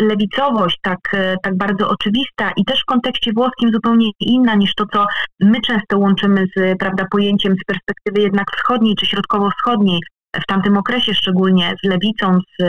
lewicowość, 0.00 0.78
tak, 0.82 0.98
tak 1.42 1.56
bardzo 1.56 1.88
oczywista 1.88 2.52
i 2.56 2.64
też 2.64 2.80
w 2.82 2.84
kontekście 2.84 3.32
włoskim 3.32 3.72
zupełnie 3.72 4.10
inna 4.20 4.54
niż 4.54 4.74
to, 4.74 4.84
co 4.92 5.06
my 5.40 5.60
często 5.60 5.98
łączymy 5.98 6.46
z 6.56 6.78
prawda, 6.78 7.06
pojęciem 7.10 7.54
z 7.62 7.64
perspektywy 7.64 8.20
jednak 8.20 8.50
wschodniej 8.56 8.94
czy 8.96 9.06
środkowo-wschodniej, 9.06 10.00
w 10.42 10.46
tamtym 10.46 10.76
okresie 10.76 11.14
szczególnie 11.14 11.74
z 11.84 11.88
lewicą, 11.88 12.38
z 12.58 12.62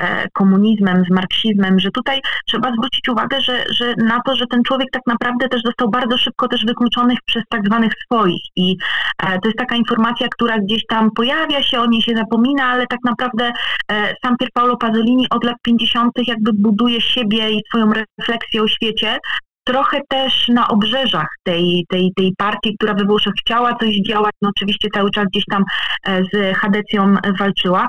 e, 0.00 0.28
komunizmem, 0.32 1.04
z 1.04 1.10
marksizmem, 1.10 1.80
że 1.80 1.90
tutaj 1.90 2.20
trzeba 2.46 2.72
zwrócić 2.72 3.08
uwagę, 3.08 3.40
że, 3.40 3.64
że 3.70 3.94
na 3.94 4.20
to, 4.26 4.36
że 4.36 4.46
ten 4.46 4.62
człowiek 4.62 4.88
tak 4.92 5.02
naprawdę 5.06 5.48
też 5.48 5.62
został 5.62 5.90
bardzo 5.90 6.18
szybko 6.18 6.48
też 6.48 6.64
wykluczony 6.64 7.14
przez 7.26 7.42
tak 7.48 7.66
zwanych 7.66 7.92
swoich 8.04 8.42
i 8.56 8.76
e, 9.22 9.38
to 9.38 9.48
jest 9.48 9.58
taka 9.58 9.76
informacja, 9.76 10.28
która 10.28 10.58
gdzieś 10.58 10.86
tam 10.86 11.10
pojawia 11.10 11.62
się, 11.62 11.80
o 11.80 11.86
niej 11.86 12.02
się 12.02 12.14
zapomina, 12.16 12.64
ale 12.64 12.86
tak 12.86 13.00
naprawdę 13.04 13.52
e, 13.92 14.14
sam 14.24 14.36
Pier 14.36 14.48
Paolo 14.54 14.76
Pasolini 14.76 15.26
od 15.30 15.44
lat 15.44 15.56
50. 15.62 16.12
jakby 16.26 16.52
buduje 16.52 17.00
siebie 17.00 17.50
i 17.50 17.62
swoją 17.68 17.92
refleksję 17.92 18.62
o 18.62 18.68
świecie 18.68 19.18
trochę 19.64 20.00
też 20.08 20.48
na 20.48 20.68
obrzeżach 20.68 21.28
tej, 21.42 21.84
tej, 21.88 22.12
tej 22.16 22.34
partii, 22.38 22.76
która 22.76 22.94
we 22.94 23.04
Włoszech 23.04 23.32
chciała 23.40 23.74
coś 23.74 23.96
działać, 23.96 24.32
no 24.42 24.50
oczywiście 24.56 24.88
cały 24.94 25.10
czas 25.10 25.24
gdzieś 25.24 25.44
tam 25.50 25.64
e, 26.06 26.22
z 26.32 26.56
Hadecją 26.56 27.14
walczyła, 27.38 27.86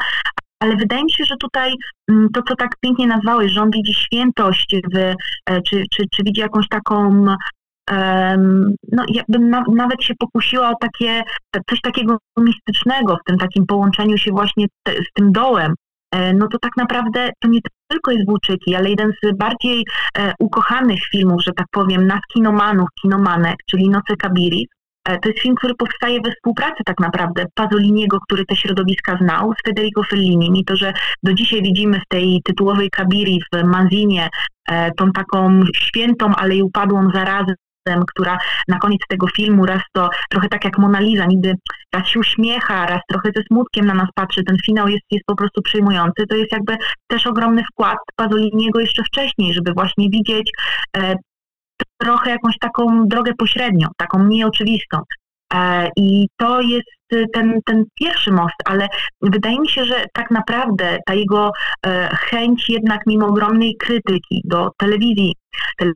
ale 0.59 0.75
wydaje 0.75 1.03
mi 1.03 1.11
się, 1.11 1.23
że 1.25 1.35
tutaj 1.39 1.73
mm, 2.09 2.27
to, 2.33 2.41
co 2.47 2.55
tak 2.55 2.71
pięknie 2.81 3.07
nazwałeś, 3.07 3.51
że 3.51 3.61
on 3.61 3.71
widzi 3.71 3.93
świętość, 3.93 4.75
w, 4.93 4.97
e, 4.97 5.15
czy, 5.61 5.83
czy, 5.91 6.03
czy 6.11 6.23
widzi 6.23 6.41
jakąś 6.41 6.67
taką 6.67 7.25
no 8.91 9.03
jakbym 9.07 9.49
na, 9.49 9.63
nawet 9.75 10.03
się 10.03 10.13
pokusiła 10.19 10.69
o 10.69 10.75
takie, 10.81 11.23
coś 11.69 11.81
takiego 11.81 12.17
mistycznego 12.37 13.15
w 13.15 13.23
tym 13.25 13.37
takim 13.37 13.65
połączeniu 13.65 14.17
się 14.17 14.31
właśnie 14.31 14.65
te, 14.83 14.93
z 14.93 15.13
tym 15.13 15.31
dołem, 15.31 15.73
E, 16.11 16.33
no 16.33 16.47
to 16.47 16.59
tak 16.59 16.71
naprawdę 16.77 17.29
to 17.39 17.47
nie 17.47 17.59
tylko 17.91 18.11
jest 18.11 18.25
Włóczyki, 18.25 18.75
ale 18.75 18.89
jeden 18.89 19.11
z 19.23 19.37
bardziej 19.37 19.85
e, 20.17 20.33
ukochanych 20.39 20.99
filmów, 21.11 21.43
że 21.43 21.51
tak 21.53 21.67
powiem, 21.71 22.07
nas 22.07 22.21
kinomanów, 22.33 22.89
kinomanek, 23.01 23.55
czyli 23.69 23.89
Noce 23.89 24.15
Kabiri. 24.17 24.67
E, 25.07 25.19
to 25.19 25.29
jest 25.29 25.41
film, 25.41 25.55
który 25.55 25.75
powstaje 25.75 26.21
we 26.21 26.31
współpracy 26.31 26.83
tak 26.85 26.99
naprawdę 26.99 27.45
Pasoliniego, 27.55 28.19
który 28.19 28.45
te 28.45 28.55
środowiska 28.55 29.17
znał, 29.17 29.53
z 29.53 29.67
Federico 29.67 30.03
Fellini. 30.03 30.59
I 30.59 30.65
to, 30.65 30.75
że 30.75 30.93
do 31.23 31.33
dzisiaj 31.33 31.61
widzimy 31.61 31.99
w 31.99 32.07
tej 32.07 32.41
tytułowej 32.43 32.89
Kabiri 32.89 33.41
w 33.53 33.63
Manzinie 33.63 34.29
tą 34.97 35.11
taką 35.11 35.63
świętą, 35.75 36.35
ale 36.35 36.55
i 36.55 36.63
upadłą 36.63 37.09
zarazę 37.13 37.53
która 38.07 38.37
na 38.67 38.79
koniec 38.79 39.01
tego 39.09 39.27
filmu 39.27 39.65
raz 39.65 39.81
to 39.93 40.09
trochę 40.29 40.49
tak 40.49 40.65
jak 40.65 40.77
Mona 40.77 40.99
Lisa, 40.99 41.25
nigdy 41.25 41.55
raz 41.93 42.07
się 42.07 42.19
uśmiecha, 42.19 42.85
raz 42.85 43.01
trochę 43.09 43.29
ze 43.35 43.43
smutkiem 43.43 43.85
na 43.85 43.93
nas 43.93 44.09
patrzy. 44.15 44.43
Ten 44.43 44.57
finał 44.65 44.87
jest, 44.87 45.03
jest 45.11 45.25
po 45.25 45.35
prostu 45.35 45.61
przejmujący. 45.61 46.27
To 46.29 46.35
jest 46.35 46.51
jakby 46.51 46.77
też 47.07 47.27
ogromny 47.27 47.63
wkład 47.71 47.97
Pasoliniego 48.15 48.79
jeszcze 48.79 49.03
wcześniej, 49.03 49.53
żeby 49.53 49.73
właśnie 49.73 50.09
widzieć 50.09 50.51
e, 50.97 51.15
trochę 51.97 52.29
jakąś 52.29 52.57
taką 52.57 53.07
drogę 53.07 53.33
pośrednią, 53.33 53.87
taką 53.97 54.19
mniej 54.19 54.43
oczywistą. 54.43 54.97
E, 54.97 55.20
I 55.97 56.27
to 56.37 56.61
jest 56.61 57.01
ten, 57.33 57.59
ten 57.65 57.83
pierwszy 57.99 58.31
most, 58.31 58.55
ale 58.65 58.87
wydaje 59.21 59.59
mi 59.59 59.69
się, 59.69 59.85
że 59.85 60.05
tak 60.13 60.31
naprawdę 60.31 60.97
ta 61.05 61.13
jego 61.13 61.51
e, 61.85 62.09
chęć 62.15 62.69
jednak 62.69 63.01
mimo 63.07 63.27
ogromnej 63.27 63.75
krytyki 63.79 64.41
do 64.45 64.69
telewizji, 64.77 65.35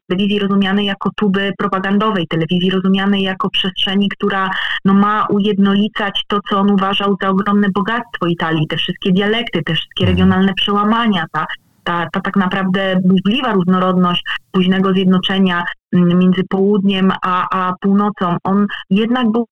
telewizji 0.07 0.39
rozumianej 0.39 0.85
jako 0.85 1.09
tuby 1.15 1.51
propagandowej, 1.57 2.27
telewizji 2.27 2.69
rozumianej 2.69 3.21
jako 3.21 3.50
przestrzeni, 3.50 4.09
która 4.09 4.50
no, 4.85 4.93
ma 4.93 5.27
ujednolicać 5.29 6.24
to, 6.27 6.39
co 6.50 6.59
on 6.59 6.71
uważał 6.71 7.17
za 7.21 7.29
ogromne 7.29 7.67
bogactwo 7.74 8.27
Italii, 8.27 8.67
te 8.67 8.77
wszystkie 8.77 9.12
dialekty, 9.12 9.63
te 9.63 9.74
wszystkie 9.74 10.03
mhm. 10.03 10.17
regionalne 10.17 10.53
przełamania, 10.53 11.25
ta 11.31 11.45
ta, 11.86 12.08
ta 12.12 12.22
tak 12.22 12.36
naprawdę 12.36 13.00
burzliwa 13.06 13.54
różnorodność 13.54 14.24
późnego 14.51 14.94
zjednoczenia 14.94 15.63
mm, 15.94 16.20
między 16.20 16.44
południem 16.50 17.12
a, 17.24 17.48
a 17.51 17.74
północą, 17.82 18.38
on 18.44 18.68
jednak 18.89 19.32
był 19.32 19.46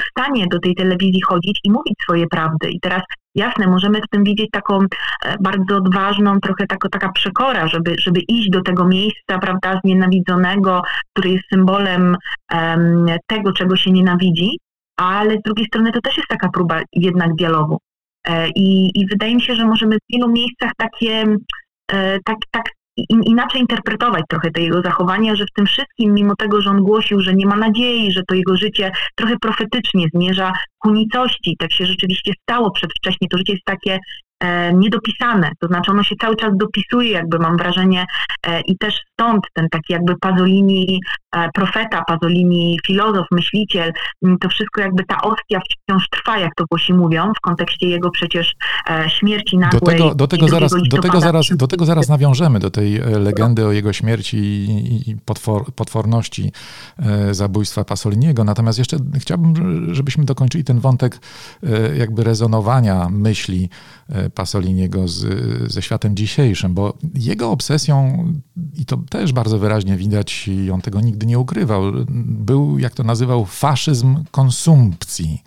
w 0.00 0.10
stanie 0.10 0.46
do 0.46 0.58
tej 0.58 0.74
telewizji 0.74 1.20
chodzić 1.22 1.60
i 1.64 1.70
mówić 1.70 1.94
swoje 2.02 2.26
prawdy. 2.26 2.70
I 2.70 2.80
teraz 2.80 3.02
jasne, 3.34 3.66
możemy 3.66 4.00
w 4.00 4.08
tym 4.10 4.24
widzieć 4.24 4.50
taką 4.50 4.78
e, 4.78 5.36
bardzo 5.40 5.76
odważną, 5.76 6.40
trochę 6.40 6.66
tako, 6.66 6.88
taka 6.88 7.12
przekora, 7.12 7.68
żeby, 7.68 7.96
żeby 7.98 8.20
iść 8.20 8.50
do 8.50 8.62
tego 8.62 8.84
miejsca, 8.84 9.38
prawda, 9.40 9.80
znienawidzonego, 9.84 10.82
który 11.12 11.30
jest 11.30 11.44
symbolem 11.52 12.16
um, 12.54 13.06
tego, 13.26 13.52
czego 13.52 13.76
się 13.76 13.90
nienawidzi, 13.90 14.58
ale 14.96 15.38
z 15.38 15.42
drugiej 15.42 15.66
strony 15.66 15.92
to 15.92 16.00
też 16.00 16.16
jest 16.16 16.28
taka 16.28 16.48
próba 16.48 16.80
jednak 16.92 17.34
dialogu. 17.34 17.78
E, 18.28 18.48
I, 18.48 18.90
I 18.94 19.06
wydaje 19.06 19.34
mi 19.34 19.42
się, 19.42 19.54
że 19.54 19.64
możemy 19.64 19.96
w 19.96 20.12
wielu 20.12 20.28
miejscach 20.32 20.72
takie, 20.76 21.26
e, 21.92 22.18
tak, 22.24 22.36
tak 22.50 22.64
inaczej 23.10 23.60
interpretować 23.60 24.22
trochę 24.28 24.50
te 24.50 24.62
jego 24.62 24.82
zachowania, 24.82 25.36
że 25.36 25.44
w 25.44 25.52
tym 25.52 25.66
wszystkim, 25.66 26.14
mimo 26.14 26.36
tego, 26.36 26.62
że 26.62 26.70
on 26.70 26.82
głosił, 26.82 27.20
że 27.20 27.34
nie 27.34 27.46
ma 27.46 27.56
nadziei, 27.56 28.12
że 28.12 28.22
to 28.28 28.34
jego 28.34 28.56
życie 28.56 28.92
trochę 29.14 29.36
profetycznie 29.40 30.06
zmierza 30.14 30.52
ku 30.78 30.90
nicości, 30.90 31.56
tak 31.58 31.72
się 31.72 31.86
rzeczywiście 31.86 32.32
stało 32.42 32.70
przedwcześnie, 32.70 33.28
to 33.28 33.38
życie 33.38 33.52
jest 33.52 33.64
takie 33.64 33.98
niedopisane, 34.74 35.50
to 35.60 35.66
znaczy 35.66 35.90
ono 35.90 36.02
się 36.02 36.16
cały 36.20 36.36
czas 36.36 36.50
dopisuje, 36.56 37.10
jakby 37.10 37.38
mam 37.38 37.56
wrażenie 37.56 38.06
e, 38.46 38.60
i 38.60 38.78
też 38.78 38.94
stąd 39.12 39.44
ten 39.52 39.68
taki 39.68 39.92
jakby 39.92 40.16
Pazolini 40.20 41.00
e, 41.36 41.48
profeta, 41.54 42.04
Pazolini 42.06 42.78
filozof, 42.86 43.26
myśliciel, 43.30 43.92
to 44.40 44.48
wszystko 44.48 44.80
jakby 44.80 45.04
ta 45.04 45.20
ostia 45.22 45.60
wciąż 45.60 46.08
trwa, 46.10 46.38
jak 46.38 46.54
to 46.54 46.64
Włosi 46.70 46.94
mówią, 46.94 47.32
w 47.38 47.40
kontekście 47.40 47.88
jego 47.88 48.10
przecież 48.10 48.54
śmierci 49.08 49.58
nagłej. 49.58 49.80
Do 49.80 49.86
tego, 49.86 50.14
do 50.14 50.26
tego, 50.26 50.48
zaraz, 50.48 50.72
do 50.90 50.98
tego, 50.98 51.20
zaraz, 51.20 51.56
do 51.56 51.66
tego 51.66 51.84
zaraz 51.84 52.08
nawiążemy, 52.08 52.58
do 52.58 52.70
tej 52.70 53.00
legendy 53.20 53.66
o 53.66 53.72
jego 53.72 53.92
śmierci 53.92 54.36
i, 54.36 55.10
i 55.10 55.16
potwor, 55.16 55.72
potworności 55.74 56.52
zabójstwa 57.30 57.84
Pasoliniego. 57.84 58.44
Natomiast 58.44 58.78
jeszcze 58.78 58.96
chciałbym, 59.18 59.54
żebyśmy 59.94 60.24
dokończyli 60.24 60.64
ten 60.64 60.80
wątek 60.80 61.18
jakby 61.94 62.24
rezonowania 62.24 63.08
myśli 63.10 63.68
Pasoliniego 64.34 65.08
z, 65.08 65.26
ze 65.72 65.82
światem 65.82 66.16
dzisiejszym, 66.16 66.74
bo 66.74 66.94
jego 67.14 67.50
obsesją, 67.50 68.24
i 68.78 68.86
to 68.86 68.96
też 68.96 69.32
bardzo 69.32 69.58
wyraźnie 69.58 69.96
widać, 69.96 70.48
i 70.48 70.70
on 70.70 70.80
tego 70.80 71.00
nigdy 71.00 71.26
nie 71.26 71.38
ukrywał, 71.38 71.82
był, 72.24 72.78
jak 72.78 72.94
to 72.94 73.04
nazywał, 73.04 73.44
faszyzm 73.46 74.24
konsumpcji. 74.30 75.42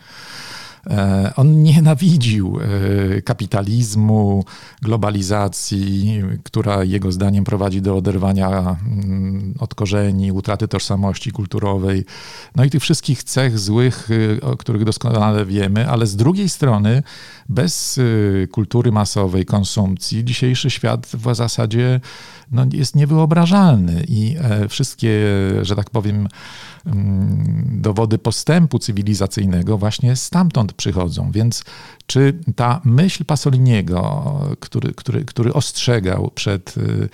E, 0.89 1.31
on 1.35 1.63
nienawidził 1.63 2.59
e, 2.59 3.21
kapitalizmu, 3.21 4.45
globalizacji, 4.81 6.21
która 6.43 6.83
jego 6.83 7.11
zdaniem 7.11 7.43
prowadzi 7.43 7.81
do 7.81 7.97
oderwania 7.97 8.49
mm, 8.49 9.53
od 9.59 9.75
korzeni, 9.75 10.31
utraty 10.31 10.67
tożsamości 10.67 11.31
kulturowej, 11.31 12.05
no 12.55 12.63
i 12.63 12.69
tych 12.69 12.81
wszystkich 12.81 13.23
cech 13.23 13.59
złych, 13.59 14.09
e, 14.37 14.41
o 14.41 14.57
których 14.57 14.83
doskonale 14.83 15.45
wiemy, 15.45 15.89
ale 15.89 16.07
z 16.07 16.15
drugiej 16.15 16.49
strony 16.49 17.03
bez 17.49 17.99
kultury 18.51 18.91
masowej, 18.91 19.45
konsumpcji, 19.45 20.25
dzisiejszy 20.25 20.69
świat 20.69 21.07
w 21.07 21.35
zasadzie 21.35 21.99
no, 22.51 22.65
jest 22.73 22.95
niewyobrażalny. 22.95 24.03
I 24.07 24.35
wszystkie, 24.69 25.09
że 25.61 25.75
tak 25.75 25.89
powiem, 25.89 26.27
mm, 26.85 27.81
dowody 27.81 28.17
postępu 28.17 28.79
cywilizacyjnego 28.79 29.77
właśnie 29.77 30.15
stamtąd 30.15 30.70
przychodzą. 30.73 31.31
Więc 31.31 31.63
czy 32.05 32.33
ta 32.55 32.81
myśl 32.85 33.25
Pasoliniego, 33.25 34.23
który, 34.59 34.93
który, 34.93 35.25
który 35.25 35.53
ostrzegał 35.53 36.31
przed 36.35 36.77
y, 36.77 37.09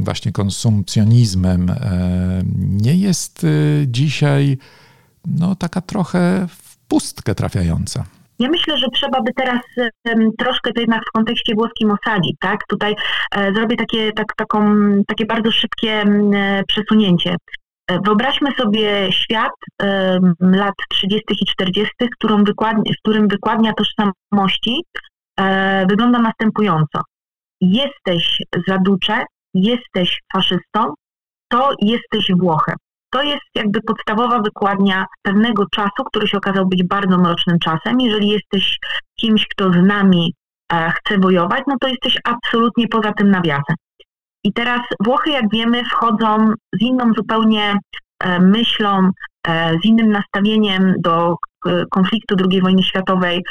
właśnie 0.00 0.32
konsumpcjonizmem, 0.32 1.70
e, 1.70 2.42
nie 2.58 2.96
jest 2.96 3.44
y, 3.44 3.84
dzisiaj 3.88 4.58
no, 5.26 5.54
taka 5.54 5.80
trochę 5.80 6.46
w 6.48 6.76
pustkę 6.88 7.34
trafiająca? 7.34 8.04
Ja 8.38 8.48
myślę, 8.48 8.78
że 8.78 8.86
trzeba 8.94 9.22
by 9.22 9.32
teraz 9.36 9.60
um, 10.04 10.32
troszkę 10.38 10.72
to 10.72 10.80
jednak 10.80 11.02
w 11.08 11.12
kontekście 11.12 11.54
włoskim 11.54 11.90
osadzić, 11.90 12.36
tak? 12.40 12.60
Tutaj 12.68 12.94
e, 13.36 13.52
zrobię 13.52 13.76
takie, 13.76 14.12
tak, 14.12 14.26
taką, 14.36 14.60
takie 15.06 15.26
bardzo 15.26 15.50
szybkie 15.50 15.92
e, 15.92 16.62
przesunięcie. 16.68 17.36
E, 17.88 17.98
wyobraźmy 18.04 18.52
sobie 18.52 19.12
świat 19.12 19.52
lat 20.40 20.74
30. 20.90 21.24
i 21.40 21.46
40., 21.46 21.92
którą 22.18 22.44
wykładnia, 22.44 22.92
w 22.92 23.00
którym 23.02 23.28
wykładnia 23.28 23.72
tożsamości 23.72 24.84
e, 25.40 25.86
wygląda 25.86 26.18
następująco. 26.18 27.00
Jesteś 27.60 28.42
zaducze, 28.68 29.24
jesteś 29.54 30.20
faszystą, 30.32 30.94
to 31.48 31.70
jesteś 31.82 32.30
Włochem. 32.40 32.76
To 33.10 33.22
jest 33.22 33.42
jakby 33.54 33.80
podstawowa 33.80 34.40
wykładnia 34.40 35.06
pewnego 35.22 35.64
czasu, 35.74 36.04
który 36.06 36.28
się 36.28 36.38
okazał 36.38 36.66
być 36.66 36.84
bardzo 36.84 37.18
mrocznym 37.18 37.58
czasem. 37.58 38.00
Jeżeli 38.00 38.28
jesteś 38.28 38.78
kimś, 39.20 39.46
kto 39.48 39.72
z 39.72 39.76
nami 39.76 40.34
e, 40.72 40.90
chce 40.90 41.18
wojować, 41.18 41.62
no 41.66 41.76
to 41.80 41.88
jesteś 41.88 42.18
absolutnie 42.24 42.88
poza 42.88 43.12
tym 43.12 43.30
nawiasem. 43.30 43.76
I 44.46 44.52
teraz 44.52 44.80
Włochy, 45.04 45.30
jak 45.30 45.50
wiemy, 45.52 45.84
wchodzą 45.84 46.52
z 46.72 46.82
inną 46.82 47.12
zupełnie 47.16 47.78
e, 48.20 48.40
myślą, 48.40 49.10
e, 49.48 49.76
z 49.82 49.84
innym 49.84 50.12
nastawieniem 50.12 50.94
do 50.98 51.36
e, 51.66 51.84
konfliktu 51.90 52.36
II 52.50 52.60
wojny 52.60 52.82
światowej. 52.82 53.44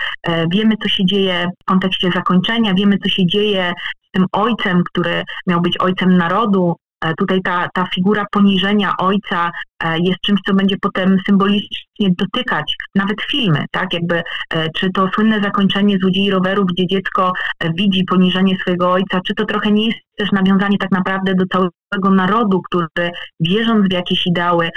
Wiemy, 0.52 0.76
co 0.84 0.90
się 0.90 1.06
dzieje 1.06 1.48
w 1.62 1.66
kontekście 1.66 2.12
zakończenia, 2.12 2.74
wiemy, 2.74 2.98
co 2.98 3.10
się 3.10 3.26
dzieje 3.26 3.74
z 4.08 4.12
tym 4.12 4.26
ojcem, 4.32 4.84
który 4.84 5.24
miał 5.48 5.62
być 5.62 5.78
ojcem 5.80 6.18
narodu, 6.18 6.76
tutaj 7.18 7.42
ta, 7.42 7.70
ta 7.74 7.86
figura 7.96 8.26
poniżenia 8.32 8.94
ojca 8.98 9.52
jest 9.84 10.20
czymś, 10.22 10.40
co 10.48 10.54
będzie 10.54 10.76
potem 10.82 11.18
symbolicznie 11.26 12.10
dotykać 12.18 12.76
nawet 12.96 13.22
filmy, 13.22 13.66
tak? 13.72 13.94
Jakby, 13.94 14.24
e, 14.54 14.70
czy 14.70 14.90
to 14.90 15.10
słynne 15.14 15.42
zakończenie 15.42 15.98
Złodziei 16.02 16.32
Rowerów, 16.32 16.66
gdzie 16.66 16.88
dziecko 16.88 17.34
widzi 17.74 18.04
poniżenie 18.04 18.58
swojego 18.62 18.92
ojca, 18.92 19.20
czy 19.28 19.36
to 19.36 19.46
trochę 19.46 19.72
nie 19.72 19.86
jest 19.86 19.98
też 20.18 20.32
nawiązanie 20.32 20.78
tak 20.78 20.92
naprawdę 20.92 21.34
do 21.36 21.46
całego 21.46 22.10
narodu, 22.16 22.62
który 22.62 23.10
wierząc 23.40 23.88
w 23.88 23.94
jakieś 23.94 24.28
ideały, 24.28 24.70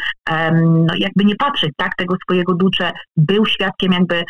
no 0.63 0.95
jakby 0.99 1.25
nie 1.25 1.37
patrzeć, 1.37 1.71
tak, 1.77 1.95
tego 1.97 2.17
swojego 2.23 2.55
ducze, 2.55 2.93
był 3.17 3.47
świadkiem 3.47 3.93
jakby 3.93 4.25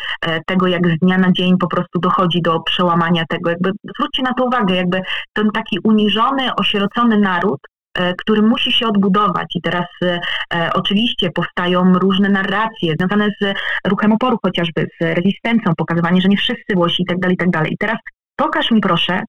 tego, 0.45 0.67
jak 0.67 0.87
z 0.87 0.99
dnia 1.01 1.17
na 1.17 1.31
dzień 1.31 1.57
po 1.57 1.67
prostu 1.67 1.99
dochodzi 1.99 2.41
do 2.41 2.59
przełamania 2.59 3.23
tego, 3.29 3.49
jakby 3.49 3.71
zwróćcie 3.95 4.23
na 4.23 4.33
to 4.33 4.45
uwagę, 4.45 4.75
jakby 4.75 5.01
ten 5.33 5.51
taki 5.51 5.79
uniżony, 5.83 6.55
osierocony 6.55 7.19
naród, 7.19 7.59
E, 7.88 7.88
który 8.17 8.41
musi 8.41 8.71
się 8.71 8.87
odbudować. 8.87 9.55
I 9.55 9.61
teraz 9.61 9.85
e, 10.03 10.19
e, 10.53 10.73
oczywiście 10.73 11.29
powstają 11.31 11.93
różne 11.93 12.29
narracje 12.29 12.93
związane 12.99 13.29
z 13.41 13.53
ruchem 13.87 14.11
oporu 14.11 14.37
chociażby, 14.43 14.87
z 15.01 15.03
rezystencją, 15.03 15.75
pokazywanie, 15.77 16.21
że 16.21 16.27
nie 16.27 16.37
wszyscy 16.37 16.75
Włosi 16.75 17.03
i 17.03 17.05
tak 17.05 17.19
dalej, 17.19 17.35
i 17.35 17.37
tak. 17.37 17.71
I 17.71 17.77
teraz 17.77 17.97
pokaż 18.35 18.71
mi 18.71 18.81
proszę, 18.81 19.23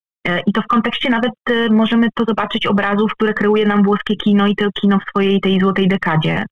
i 0.47 0.51
to 0.53 0.61
w 0.61 0.67
kontekście 0.67 1.09
nawet 1.09 1.31
możemy 1.69 2.07
to 2.15 2.23
zobaczyć 2.27 2.67
obrazów, 2.67 3.11
które 3.13 3.33
kreuje 3.33 3.65
nam 3.65 3.83
włoskie 3.83 4.15
kino 4.15 4.47
i 4.47 4.55
to 4.55 4.71
kino 4.81 4.99
w 4.99 5.09
swojej 5.09 5.41
tej 5.41 5.59
złotej 5.59 5.87
dekadzie. 5.87 6.45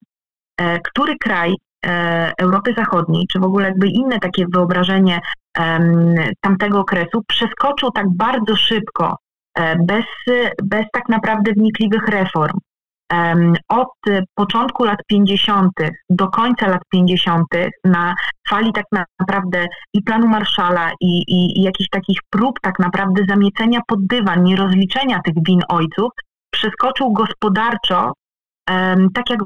Który 0.84 1.18
kraj 1.18 1.54
Europy 2.38 2.74
Zachodniej, 2.78 3.28
czy 3.32 3.40
w 3.40 3.44
ogóle 3.44 3.68
jakby 3.68 3.88
inne 3.88 4.20
takie 4.20 4.46
wyobrażenie 4.54 5.20
tamtego 6.42 6.80
okresu 6.80 7.24
przeskoczył 7.28 7.92
tak 7.92 8.06
bardzo 8.10 8.56
szybko 8.56 9.16
E, 9.29 9.29
bez, 9.80 10.06
bez 10.64 10.86
tak 10.94 11.10
naprawdę 11.10 11.54
wnikliwych 11.54 12.08
reform. 12.08 12.58
Od 13.70 13.94
początku 14.36 14.84
lat 14.84 15.00
50. 15.08 15.72
do 16.10 16.28
końca 16.28 16.68
lat 16.68 16.82
50. 16.92 17.46
na 17.86 18.16
fali 18.50 18.74
tak 18.74 18.86
naprawdę 19.20 19.68
i 19.94 20.04
planu 20.04 20.28
Marszala 20.28 20.92
i, 21.02 21.24
i, 21.28 21.60
i 21.60 21.64
jakichś 21.64 21.90
takich 21.90 22.20
prób 22.30 22.60
tak 22.62 22.80
naprawdę 22.80 23.24
zamiecenia 23.30 23.80
pod 23.88 24.08
dywan, 24.08 24.44
nierozliczenia 24.44 25.20
tych 25.26 25.34
win 25.48 25.62
ojców, 25.70 26.12
przeskoczył 26.52 27.14
gospodarczo, 27.14 28.14
tak 29.14 29.30
jak 29.30 29.40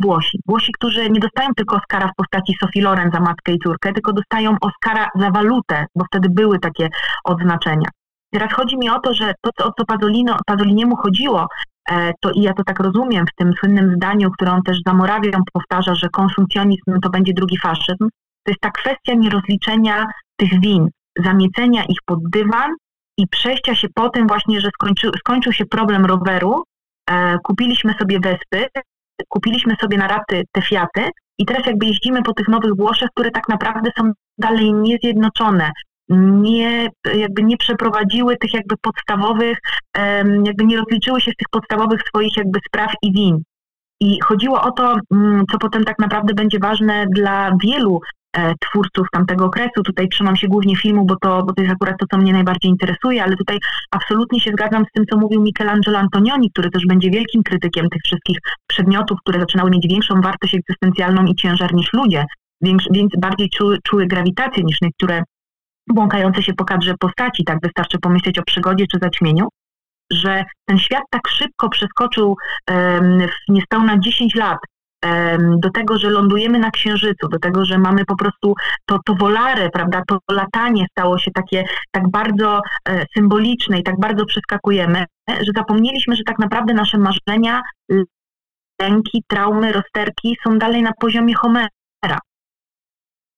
Włosi. 0.00 0.40
Włosi, 0.46 0.72
którzy 0.72 1.10
nie 1.10 1.20
dostają 1.20 1.48
tylko 1.56 1.76
Oscara 1.76 2.08
w 2.08 2.14
postaci 2.16 2.54
Sophie 2.60 2.82
Loren 2.82 3.10
za 3.12 3.20
matkę 3.20 3.52
i 3.52 3.58
córkę, 3.58 3.92
tylko 3.92 4.12
dostają 4.12 4.56
Oscara 4.60 5.08
za 5.14 5.30
walutę, 5.30 5.86
bo 5.94 6.04
wtedy 6.04 6.28
były 6.30 6.58
takie 6.58 6.88
odznaczenia. 7.24 7.88
Teraz 8.30 8.52
chodzi 8.52 8.78
mi 8.78 8.90
o 8.90 8.98
to, 9.00 9.14
że 9.14 9.34
to, 9.40 9.66
o 9.66 9.72
co 9.72 9.84
Pazolino, 9.84 10.36
Pazoliniemu 10.46 10.96
chodziło, 10.96 11.46
e, 11.90 12.12
to 12.20 12.30
i 12.30 12.42
ja 12.42 12.52
to 12.52 12.64
tak 12.64 12.80
rozumiem 12.80 13.26
w 13.26 13.34
tym 13.34 13.52
słynnym 13.52 13.94
zdaniu, 13.96 14.30
które 14.30 14.52
on 14.52 14.62
też 14.62 14.78
za 14.86 14.94
Morawią 14.94 15.30
powtarza, 15.52 15.94
że 15.94 16.08
konsumpcjonizm 16.08 17.00
to 17.02 17.10
będzie 17.10 17.32
drugi 17.34 17.58
faszyzm, 17.58 18.08
to 18.44 18.50
jest 18.50 18.60
ta 18.60 18.70
kwestia 18.70 19.14
nierozliczenia 19.14 20.06
tych 20.36 20.60
win, 20.60 20.88
zamiecenia 21.24 21.84
ich 21.84 21.98
pod 22.06 22.18
dywan 22.30 22.74
i 23.18 23.26
przejścia 23.28 23.74
się 23.74 23.88
po 23.94 24.08
tym 24.08 24.26
właśnie, 24.26 24.60
że 24.60 24.68
skończy, 24.68 25.10
skończył 25.18 25.52
się 25.52 25.66
problem 25.66 26.06
roweru, 26.06 26.64
e, 27.10 27.38
kupiliśmy 27.38 27.94
sobie 27.94 28.20
Wespy, 28.20 28.68
kupiliśmy 29.28 29.76
sobie 29.80 29.98
na 29.98 30.08
raty 30.08 30.44
te 30.52 30.62
Fiaty 30.62 31.10
i 31.38 31.46
teraz 31.46 31.66
jakby 31.66 31.86
jeździmy 31.86 32.22
po 32.22 32.34
tych 32.34 32.48
nowych 32.48 32.76
Włoszech, 32.76 33.10
które 33.10 33.30
tak 33.30 33.48
naprawdę 33.48 33.90
są 33.98 34.12
dalej 34.38 34.72
niezjednoczone, 34.72 35.70
nie, 36.08 36.88
jakby 37.14 37.42
nie 37.42 37.56
przeprowadziły 37.56 38.36
tych 38.36 38.54
jakby 38.54 38.74
podstawowych, 38.82 39.58
jakby 40.44 40.64
nie 40.64 40.76
rozliczyły 40.76 41.20
się 41.20 41.30
z 41.30 41.36
tych 41.36 41.48
podstawowych 41.50 42.02
swoich 42.02 42.36
jakby 42.36 42.58
spraw 42.66 42.92
i 43.02 43.12
win. 43.12 43.42
I 44.00 44.20
chodziło 44.20 44.62
o 44.62 44.70
to, 44.70 44.96
mm, 45.12 45.44
co 45.52 45.58
potem 45.58 45.84
tak 45.84 45.98
naprawdę 45.98 46.34
będzie 46.34 46.58
ważne 46.58 47.06
dla 47.10 47.52
wielu 47.62 48.00
e, 48.36 48.54
twórców 48.60 49.06
tamtego 49.12 49.44
okresu. 49.44 49.82
Tutaj 49.84 50.08
trzymam 50.08 50.36
się 50.36 50.48
głównie 50.48 50.76
filmu, 50.76 51.04
bo 51.06 51.16
to, 51.16 51.42
bo 51.42 51.52
to 51.52 51.62
jest 51.62 51.74
akurat 51.74 51.96
to, 51.98 52.06
co 52.10 52.18
mnie 52.18 52.32
najbardziej 52.32 52.70
interesuje, 52.70 53.22
ale 53.22 53.36
tutaj 53.36 53.58
absolutnie 53.90 54.40
się 54.40 54.50
zgadzam 54.50 54.84
z 54.84 54.92
tym, 54.92 55.04
co 55.10 55.16
mówił 55.16 55.42
Michelangelo 55.42 55.98
Antonioni, 55.98 56.50
który 56.50 56.70
też 56.70 56.86
będzie 56.86 57.10
wielkim 57.10 57.42
krytykiem 57.42 57.88
tych 57.88 58.02
wszystkich 58.04 58.38
przedmiotów, 58.66 59.18
które 59.20 59.40
zaczynały 59.40 59.70
mieć 59.70 59.88
większą 59.88 60.20
wartość 60.20 60.54
egzystencjalną 60.54 61.24
i 61.24 61.34
ciężar 61.34 61.74
niż 61.74 61.92
ludzie, 61.92 62.24
więc, 62.62 62.82
bardziej 63.18 63.50
czuły, 63.50 63.78
czuły 63.82 64.06
grawitację 64.06 64.62
niż 64.62 64.80
niektóre 64.82 65.22
błąkające 65.94 66.42
się 66.42 66.52
po 66.54 66.64
kadrze 66.64 66.94
postaci, 67.00 67.44
tak 67.44 67.58
wystarczy 67.62 67.98
pomyśleć 67.98 68.38
o 68.38 68.42
przygodzie 68.42 68.86
czy 68.92 68.98
zaćmieniu, 69.02 69.48
że 70.12 70.44
ten 70.64 70.78
świat 70.78 71.02
tak 71.10 71.28
szybko 71.28 71.68
przeskoczył 71.68 72.36
w 73.48 73.52
niespełna 73.52 73.98
10 73.98 74.34
lat 74.34 74.58
do 75.58 75.70
tego, 75.70 75.98
że 75.98 76.10
lądujemy 76.10 76.58
na 76.58 76.70
Księżycu, 76.70 77.28
do 77.28 77.38
tego, 77.38 77.64
że 77.64 77.78
mamy 77.78 78.04
po 78.04 78.16
prostu 78.16 78.54
to, 78.86 78.98
to 79.06 79.14
wolare, 79.14 79.70
prawda, 79.70 80.02
to 80.06 80.18
latanie 80.30 80.86
stało 80.90 81.18
się 81.18 81.30
takie 81.30 81.64
tak 81.90 82.10
bardzo 82.10 82.60
e, 82.88 83.04
symboliczne 83.16 83.78
i 83.78 83.82
tak 83.82 84.00
bardzo 84.00 84.26
przeskakujemy, 84.26 85.04
że 85.28 85.52
zapomnieliśmy, 85.56 86.16
że 86.16 86.22
tak 86.26 86.38
naprawdę 86.38 86.74
nasze 86.74 86.98
marzenia, 86.98 87.62
lęki, 88.80 89.24
traumy, 89.26 89.72
rozterki 89.72 90.36
są 90.44 90.58
dalej 90.58 90.82
na 90.82 90.92
poziomie 91.00 91.34
Homera 91.34 91.68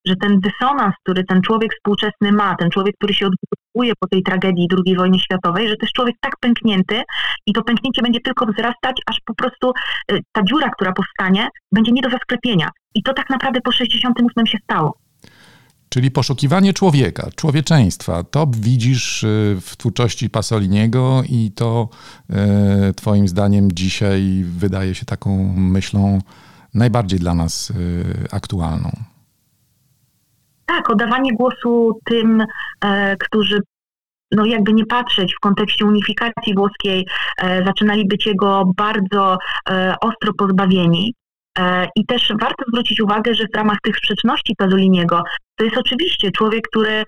że 0.07 0.17
ten 0.17 0.41
dysonans, 0.41 0.95
który 1.05 1.25
ten 1.25 1.43
człowiek 1.43 1.75
współczesny 1.75 2.33
ma, 2.33 2.57
ten 2.57 2.71
człowiek, 2.71 2.97
który 2.97 3.15
się 3.15 3.27
odbudowuje 3.27 3.93
po 4.01 4.09
tej 4.09 4.23
tragedii 4.23 4.69
II 4.87 4.97
wojny 4.97 5.19
światowej, 5.19 5.69
że 5.69 5.77
to 5.77 5.87
jest 5.87 5.95
człowiek 5.95 6.17
tak 6.21 6.33
pęknięty 6.41 7.03
i 7.47 7.53
to 7.53 7.63
pęknięcie 7.63 8.03
będzie 8.03 8.21
tylko 8.21 8.47
wzrastać, 8.47 9.03
aż 9.07 9.17
po 9.25 9.35
prostu 9.35 9.73
y, 10.13 10.21
ta 10.33 10.43
dziura, 10.43 10.71
która 10.71 10.93
powstanie, 10.93 11.49
będzie 11.73 11.93
nie 11.93 12.03
do 12.03 12.11
zasklepienia. 12.11 12.71
I 12.95 13.03
to 13.03 13.15
tak 13.15 13.31
naprawdę 13.31 13.61
po 13.61 13.73
68 13.73 14.47
się 14.47 14.59
stało. 14.63 14.99
Czyli 15.89 16.11
poszukiwanie 16.11 16.73
człowieka, 16.73 17.31
człowieczeństwa. 17.37 18.25
To 18.25 18.47
widzisz 18.57 19.23
y, 19.23 19.57
w 19.61 19.77
twórczości 19.77 20.31
Pasoliniego 20.31 21.23
i 21.29 21.51
to 21.55 21.89
e, 22.31 22.93
Twoim 22.97 23.29
zdaniem 23.29 23.73
dzisiaj 23.73 24.45
wydaje 24.45 24.95
się 24.95 25.07
taką 25.07 25.55
myślą 25.57 26.19
najbardziej 26.75 27.19
dla 27.19 27.35
nas 27.35 27.73
aktualną. 28.31 28.91
Tak, 30.71 30.91
oddawanie 30.91 31.33
głosu 31.35 32.01
tym, 32.05 32.45
e, 32.85 33.17
którzy 33.17 33.61
no 34.33 34.45
jakby 34.45 34.73
nie 34.73 34.87
patrzeć 34.87 35.35
w 35.35 35.41
kontekście 35.41 35.85
unifikacji 35.85 36.55
włoskiej, 36.55 37.07
e, 37.43 37.65
zaczynali 37.65 38.09
być 38.09 38.27
jego 38.27 38.73
bardzo 38.77 39.39
e, 39.71 39.95
ostro 40.01 40.35
pozbawieni. 40.35 41.15
E, 41.59 41.89
I 41.97 42.07
też 42.07 42.33
warto 42.41 42.65
zwrócić 42.69 43.01
uwagę, 43.01 43.35
że 43.35 43.45
w 43.55 43.57
ramach 43.57 43.79
tych 43.83 43.97
sprzeczności 43.97 44.55
Pasoliniego 44.59 45.23
to 45.57 45.65
jest 45.65 45.79
oczywiście 45.79 46.31
człowiek, 46.31 46.69
który 46.69 46.91
e, 46.91 47.05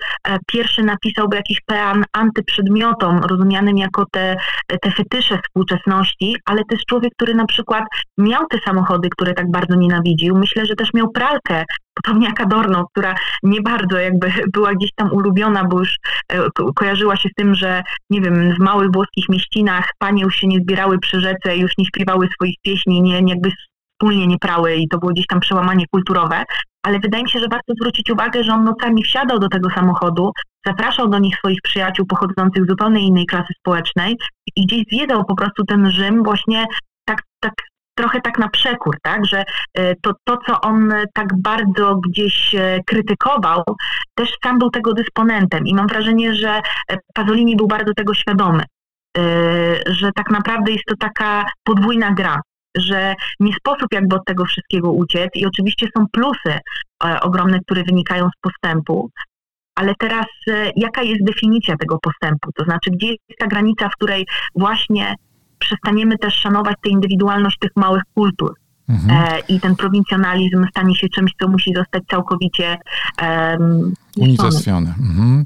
pierwszy 0.47 0.83
napisałby 0.83 1.37
jakiś 1.37 1.61
pean 1.67 2.05
antyprzedmiotom, 2.13 3.21
rozumianym 3.31 3.79
jako 3.79 4.05
te, 4.13 4.37
te 4.83 4.91
fetysze 4.91 5.39
współczesności, 5.39 6.37
ale 6.47 6.63
też 6.65 6.81
człowiek, 6.89 7.13
który 7.17 7.35
na 7.35 7.47
przykład 7.47 7.85
miał 8.19 8.47
te 8.47 8.59
samochody, 8.59 9.09
które 9.11 9.35
tak 9.35 9.51
bardzo 9.51 9.75
nienawidził. 9.75 10.39
Myślę, 10.39 10.67
że 10.67 10.75
też 10.75 10.95
miał 10.95 11.11
pralkę, 11.11 11.65
podobnie 11.95 12.27
jak 12.27 12.41
Adorno, 12.41 12.87
która 12.93 13.15
nie 13.43 13.61
bardzo 13.61 13.99
jakby 13.99 14.33
była 14.53 14.75
gdzieś 14.75 14.91
tam 14.97 15.13
ulubiona, 15.13 15.65
bo 15.65 15.79
już 15.79 15.97
e, 16.29 16.49
kojarzyła 16.75 17.17
się 17.17 17.29
z 17.29 17.35
tym, 17.35 17.55
że 17.55 17.83
nie 18.11 18.21
wiem, 18.21 18.55
w 18.55 18.59
małych 18.59 18.93
włoskich 18.93 19.29
mieścinach 19.29 19.91
panie 19.99 20.23
już 20.23 20.37
się 20.37 20.47
nie 20.47 20.59
zbierały 20.59 20.99
przy 20.99 21.21
rzece, 21.21 21.57
już 21.57 21.73
nie 21.79 21.85
śpiewały 21.85 22.29
swoich 22.35 22.57
pieśni, 22.63 23.03
nie, 23.03 23.23
nie 23.23 23.33
jakby 23.33 23.51
wspólnie 24.03 24.27
nie 24.27 24.39
prały 24.39 24.75
i 24.75 24.89
to 24.89 24.99
było 24.99 25.13
gdzieś 25.13 25.27
tam 25.27 25.41
przełamanie 25.41 25.85
kulturowe, 25.91 26.45
ale 26.83 26.99
wydaje 26.99 27.25
mi 27.25 27.31
się, 27.31 27.41
że 27.41 27.49
warto 27.49 27.75
zwrócić 27.75 28.11
uwagę, 28.11 28.45
że 28.45 28.53
on 28.53 28.65
nocami 28.65 29.05
wsiadał 29.05 29.39
do 29.39 29.49
tego 29.49 29.71
samochodu, 29.71 30.33
zapraszał 30.67 31.09
do 31.09 31.19
nich 31.19 31.37
swoich 31.37 31.63
przyjaciół 31.63 32.07
pochodzących 32.07 32.65
z 32.65 32.69
zupełnie 32.69 33.07
innej 33.07 33.27
klasy 33.27 33.55
społecznej 33.59 34.17
i 34.57 34.67
gdzieś 34.67 34.85
zwiedzał 34.93 35.25
po 35.25 35.37
prostu 35.37 35.65
ten 35.65 35.91
Rzym 35.91 36.23
właśnie 36.23 36.67
tak, 37.05 37.23
tak 37.41 37.55
trochę 37.95 38.21
tak 38.21 38.39
na 38.39 38.49
przekór, 38.49 38.97
tak, 39.03 39.27
że 39.27 39.45
e, 39.75 39.95
to, 39.97 40.13
to, 40.25 40.39
co 40.47 40.61
on 40.61 40.95
tak 41.15 41.41
bardzo 41.43 41.97
gdzieś 41.97 42.55
e, 42.55 42.81
krytykował, 42.87 43.63
też 44.15 44.33
sam 44.45 44.59
był 44.59 44.71
tego 44.71 44.93
dysponentem. 44.93 45.67
I 45.67 45.75
mam 45.75 45.87
wrażenie, 45.87 46.35
że 46.35 46.61
e, 46.89 46.99
Pasolini 47.15 47.57
był 47.57 47.67
bardzo 47.67 47.95
tego 47.95 48.15
świadomy, 48.15 48.63
że 49.87 50.13
tak 50.17 50.31
naprawdę 50.31 50.73
jest 50.73 50.85
to 50.85 50.97
taka 50.97 51.45
podwójna 51.65 52.13
gra, 52.13 52.41
że 52.77 53.15
nie 53.41 53.53
sposób 53.55 53.87
jakby 53.93 54.17
od 54.17 54.25
tego 54.25 54.45
wszystkiego 54.45 54.93
uciec. 54.93 55.31
I 55.35 55.47
oczywiście 55.47 55.89
są 55.97 56.07
plusy 56.13 56.59
ogromne, 57.21 57.61
które 57.61 57.83
wynikają 57.85 58.29
z 58.29 58.41
postępu, 58.41 59.11
ale 59.75 59.95
teraz 59.99 60.27
jaka 60.77 61.03
jest 61.03 61.25
definicja 61.25 61.77
tego 61.77 61.99
postępu? 61.99 62.51
To 62.55 62.65
znaczy, 62.65 62.91
gdzie 62.91 63.07
jest 63.07 63.39
ta 63.39 63.47
granica, 63.47 63.89
w 63.89 63.95
której 63.95 64.27
właśnie 64.55 65.15
przestaniemy 65.63 66.19
też 66.19 66.35
szanować 66.35 66.77
tę 66.85 66.91
indywidualność 66.91 67.59
tych 67.59 67.71
małych 67.77 68.03
kultur? 68.15 68.55
Mhm. 68.89 69.35
E, 69.35 69.39
I 69.49 69.61
ten 69.61 69.77
prowincjonalizm 69.77 70.67
stanie 70.71 70.97
się 70.97 71.09
czymś, 71.09 71.33
co 71.41 71.49
musi 71.49 71.75
zostać 71.75 72.03
całkowicie 72.11 72.79
um, 73.23 73.95
unicestwione, 74.17 74.95
mhm. 75.01 75.45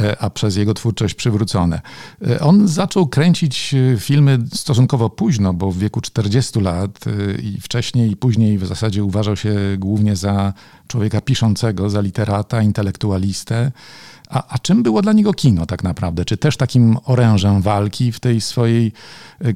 E, 0.00 0.22
a 0.22 0.30
przez 0.30 0.56
jego 0.56 0.74
twórczość 0.74 1.14
przywrócone. 1.14 1.80
E, 2.28 2.40
on 2.40 2.68
zaczął 2.68 3.06
kręcić 3.06 3.74
filmy 3.98 4.38
stosunkowo 4.52 5.10
późno, 5.10 5.54
bo 5.54 5.70
w 5.70 5.78
wieku 5.78 6.00
40 6.00 6.60
lat 6.60 7.04
i 7.42 7.60
wcześniej 7.60 8.10
i 8.10 8.16
później 8.16 8.58
w 8.58 8.66
zasadzie 8.66 9.04
uważał 9.04 9.36
się 9.36 9.54
głównie 9.78 10.16
za 10.16 10.52
człowieka 10.88 11.20
piszącego, 11.20 11.90
za 11.90 12.00
literata, 12.00 12.62
intelektualistę. 12.62 13.72
A, 14.30 14.54
a 14.54 14.58
czym 14.58 14.82
było 14.82 15.02
dla 15.02 15.12
niego 15.12 15.32
kino 15.32 15.66
tak 15.66 15.84
naprawdę? 15.84 16.24
Czy 16.24 16.36
też 16.36 16.56
takim 16.56 16.96
orężem 17.04 17.62
walki 17.62 18.12
w 18.12 18.20
tej 18.20 18.40
swojej 18.40 18.92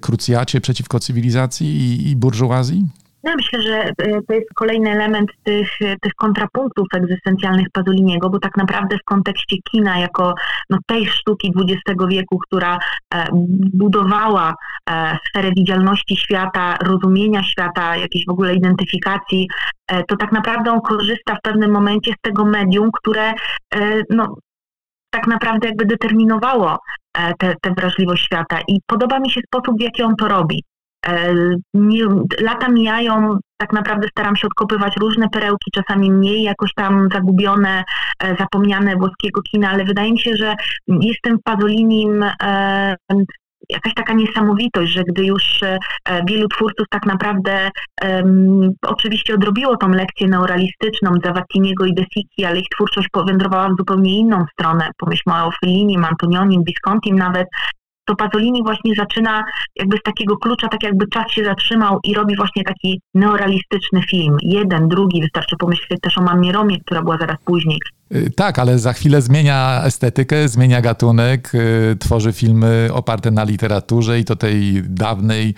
krucjacie 0.01 0.61
przeciwko 0.61 1.01
cywilizacji 1.01 1.67
i, 1.67 2.11
i 2.11 2.17
burżuazji? 2.17 2.89
Ja 3.23 3.35
myślę, 3.37 3.63
że 3.63 3.85
e, 3.85 4.23
to 4.29 4.35
jest 4.35 4.55
kolejny 4.55 4.91
element 4.91 5.31
tych, 5.43 5.79
tych 6.03 6.15
kontrapunktów 6.15 6.87
egzystencjalnych 6.95 7.67
Pasoliniego, 7.73 8.31
bo 8.31 8.39
tak 8.39 8.57
naprawdę 8.57 8.97
w 8.99 9.05
kontekście 9.05 9.57
kina 9.71 9.99
jako 9.99 10.35
no, 10.71 10.79
tej 10.87 11.07
sztuki 11.07 11.53
XX 11.57 12.01
wieku, 12.09 12.39
która 12.39 12.79
e, 13.15 13.27
budowała 13.75 14.55
e, 14.91 15.19
sferę 15.29 15.53
widzialności 15.57 16.17
świata, 16.17 16.77
rozumienia 16.83 17.43
świata, 17.43 17.97
jakiejś 17.97 18.27
w 18.27 18.31
ogóle 18.31 18.55
identyfikacji, 18.55 19.49
to 20.09 20.17
tak 20.17 20.33
naprawdę 20.33 20.73
on 20.73 20.81
korzysta 20.81 21.35
w 21.35 21.43
pewnym 21.43 21.71
momencie 21.71 22.13
z 22.13 22.21
tego 22.21 22.45
medium, 22.45 22.91
które 22.93 23.33
no, 24.11 24.37
tak 25.13 25.27
naprawdę 25.27 25.69
jakby 25.69 25.85
determinowało 25.85 26.79
tę 27.39 27.75
wrażliwość 27.77 28.25
świata. 28.25 28.61
I 28.69 28.81
podoba 28.87 29.21
mi 29.21 29.31
się 29.31 29.41
sposób, 29.47 29.79
w 29.79 29.83
jaki 29.83 30.03
on 30.03 30.17
to 30.17 30.29
robi. 30.29 30.65
E, 31.07 31.35
lata 32.41 32.69
mijają, 32.69 33.39
tak 33.57 33.73
naprawdę 33.73 34.09
staram 34.09 34.37
się 34.37 34.47
odkopywać 34.47 34.97
różne 34.97 35.29
perełki, 35.29 35.71
czasami 35.75 36.11
mniej 36.11 36.43
jakoś 36.43 36.75
tam 36.75 37.09
zagubione, 37.13 37.85
e, 38.19 38.37
zapomniane 38.37 38.97
włoskiego 38.97 39.43
kina, 39.43 39.71
ale 39.71 39.85
wydaje 39.85 40.13
mi 40.13 40.19
się, 40.19 40.37
że 40.37 40.55
jestem 40.87 41.39
Pazolinim 41.45 42.23
e, 42.43 42.97
jakaś 43.69 43.95
taka 43.95 44.13
niesamowitość, 44.13 44.93
że 44.93 45.05
gdy 45.05 45.25
już 45.25 45.61
wielu 46.29 46.49
twórców 46.49 46.87
tak 46.91 47.07
naprawdę 47.07 47.71
um, 48.05 48.71
oczywiście 48.87 49.35
odrobiło 49.35 49.77
tą 49.77 49.89
lekcję 49.89 50.29
neuralistyczną 50.29 51.15
Zavattiniego 51.25 51.85
i 51.85 51.95
De 51.95 52.05
Sici, 52.15 52.45
ale 52.45 52.59
ich 52.59 52.69
twórczość 52.75 53.09
powędrowała 53.13 53.69
w 53.69 53.77
zupełnie 53.79 54.19
inną 54.19 54.45
stronę. 54.53 54.91
Pomyślmy 54.99 55.45
o 55.45 55.51
Fellinim, 55.61 56.05
Antonionim, 56.05 56.65
Viscontim 56.65 57.17
nawet, 57.17 57.49
to 58.05 58.17
Pasolini 58.17 58.63
właśnie 58.63 58.95
zaczyna 58.95 59.45
jakby 59.77 59.97
z 59.97 60.03
takiego 60.03 60.37
klucza, 60.37 60.69
tak 60.69 60.83
jakby 60.83 61.07
czas 61.07 61.31
się 61.31 61.45
zatrzymał 61.45 62.01
i 62.05 62.15
robi 62.15 62.37
właśnie 62.37 62.65
taki 62.65 63.01
neorealistyczny 63.15 64.03
film. 64.11 64.37
Jeden, 64.43 64.89
drugi, 64.89 65.21
wystarczy 65.21 65.57
pomyśleć 65.57 66.01
też 66.01 66.19
o 66.19 66.23
Mamie 66.23 66.53
Romie, 66.53 66.81
która 66.81 67.03
była 67.03 67.19
zaraz 67.19 67.37
później. 67.45 67.79
Y, 68.15 68.31
tak, 68.37 68.59
ale 68.59 68.79
za 68.79 68.93
chwilę 68.93 69.23
zmienia 69.23 69.83
estetykę, 69.85 70.49
zmienia 70.49 70.81
gatunek, 70.81 71.55
y, 71.55 71.97
tworzy 72.01 72.33
filmy 72.33 72.89
oparte 72.93 73.31
na 73.31 73.45
literaturze 73.45 74.19
i 74.19 74.25
to 74.25 74.37
tej 74.37 74.83
dawnej, 74.85 75.55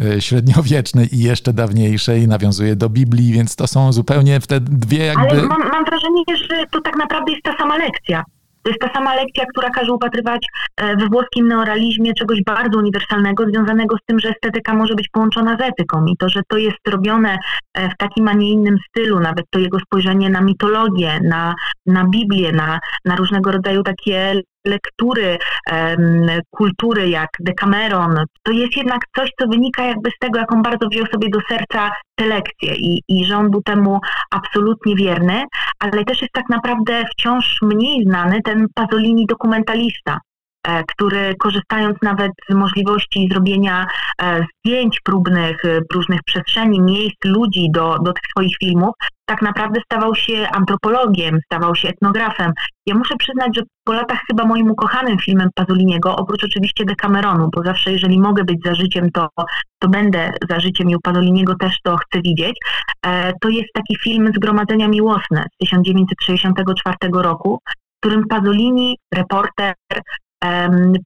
y, 0.00 0.20
średniowiecznej 0.20 1.14
i 1.14 1.18
jeszcze 1.18 1.52
dawniejszej, 1.52 2.28
nawiązuje 2.28 2.76
do 2.76 2.88
Biblii, 2.88 3.32
więc 3.32 3.56
to 3.56 3.66
są 3.66 3.92
zupełnie 3.92 4.40
te 4.40 4.60
dwie 4.60 5.04
jakby... 5.04 5.30
Ale 5.30 5.42
mam, 5.42 5.70
mam 5.70 5.84
wrażenie, 5.84 6.22
że 6.48 6.66
to 6.70 6.80
tak 6.80 6.96
naprawdę 6.96 7.32
jest 7.32 7.44
ta 7.44 7.56
sama 7.58 7.76
lekcja. 7.76 8.24
To 8.68 8.72
jest 8.72 8.80
ta 8.80 9.00
sama 9.00 9.14
lekcja, 9.14 9.44
która 9.46 9.70
każe 9.70 9.92
upatrywać 9.92 10.46
e, 10.76 10.96
we 10.96 11.06
włoskim 11.06 11.48
neorealizmie 11.48 12.14
czegoś 12.14 12.42
bardzo 12.46 12.78
uniwersalnego, 12.78 13.44
związanego 13.44 13.96
z 13.96 14.00
tym, 14.06 14.20
że 14.20 14.28
estetyka 14.28 14.74
może 14.74 14.94
być 14.94 15.08
połączona 15.08 15.56
z 15.56 15.60
etyką 15.60 16.06
i 16.06 16.16
to, 16.16 16.28
że 16.28 16.40
to 16.48 16.56
jest 16.56 16.88
robione 16.88 17.38
e, 17.74 17.88
w 17.88 17.96
takim, 17.96 18.28
a 18.28 18.32
nie 18.32 18.50
innym 18.50 18.76
stylu, 18.88 19.20
nawet 19.20 19.46
to 19.50 19.58
jego 19.58 19.78
spojrzenie 19.78 20.30
na 20.30 20.40
mitologię, 20.40 21.20
na, 21.22 21.54
na 21.86 22.04
Biblię, 22.04 22.52
na, 22.52 22.78
na 23.04 23.16
różnego 23.16 23.52
rodzaju 23.52 23.82
takie 23.82 24.40
lektury 24.68 25.38
kultury 26.50 27.08
jak 27.08 27.28
Decameron, 27.40 28.24
to 28.42 28.52
jest 28.52 28.76
jednak 28.76 29.00
coś, 29.16 29.30
co 29.40 29.48
wynika 29.48 29.84
jakby 29.84 30.10
z 30.10 30.18
tego, 30.20 30.38
jak 30.38 30.52
on 30.52 30.62
bardzo 30.62 30.88
wziął 30.88 31.06
sobie 31.06 31.28
do 31.30 31.38
serca 31.48 31.90
te 32.14 32.26
lekcje 32.26 32.74
i, 32.74 33.02
i 33.08 33.24
że 33.24 33.36
on 33.36 33.50
był 33.50 33.62
temu 33.62 34.00
absolutnie 34.30 34.94
wierny, 34.94 35.44
ale 35.78 36.04
też 36.04 36.22
jest 36.22 36.32
tak 36.32 36.48
naprawdę 36.48 37.04
wciąż 37.12 37.58
mniej 37.62 38.04
znany 38.04 38.42
ten 38.44 38.66
Pasolini 38.74 39.26
dokumentalista, 39.26 40.18
który 40.88 41.34
korzystając 41.38 41.96
nawet 42.02 42.32
z 42.50 42.54
możliwości 42.54 43.28
zrobienia 43.32 43.86
zdjęć 44.48 45.00
próbnych 45.04 45.62
w 45.90 45.94
różnych 45.94 46.20
przestrzeni, 46.26 46.80
miejsc, 46.80 47.16
ludzi 47.24 47.68
do, 47.70 47.98
do 47.98 48.12
tych 48.12 48.24
swoich 48.30 48.56
filmów, 48.60 48.94
tak 49.28 49.42
naprawdę 49.42 49.80
stawał 49.84 50.14
się 50.14 50.48
antropologiem, 50.52 51.38
stawał 51.44 51.74
się 51.74 51.88
etnografem. 51.88 52.52
Ja 52.86 52.94
muszę 52.94 53.16
przyznać, 53.16 53.56
że 53.56 53.62
po 53.84 53.92
latach 53.92 54.18
chyba 54.26 54.44
moim 54.44 54.70
ukochanym 54.70 55.18
filmem 55.18 55.48
Pazoliniego, 55.54 56.16
oprócz 56.16 56.44
oczywiście 56.44 56.84
Decameronu, 56.84 57.48
bo 57.56 57.62
zawsze 57.62 57.92
jeżeli 57.92 58.20
mogę 58.20 58.44
być 58.44 58.58
za 58.64 58.74
życiem, 58.74 59.10
to, 59.10 59.28
to 59.78 59.88
będę 59.88 60.32
za 60.50 60.60
życiem 60.60 60.90
i 60.90 60.96
u 60.96 61.00
Pazoliniego 61.00 61.54
też 61.54 61.76
to 61.82 61.96
chcę 61.96 62.22
widzieć, 62.22 62.58
e, 63.06 63.32
to 63.40 63.48
jest 63.48 63.68
taki 63.74 63.96
film 63.96 64.32
Zgromadzenia 64.36 64.88
Miłosne 64.88 65.44
z 65.54 65.56
1964 65.58 67.22
roku, 67.22 67.58
w 67.66 68.00
którym 68.00 68.28
Pazolini, 68.28 68.96
reporter, 69.14 69.74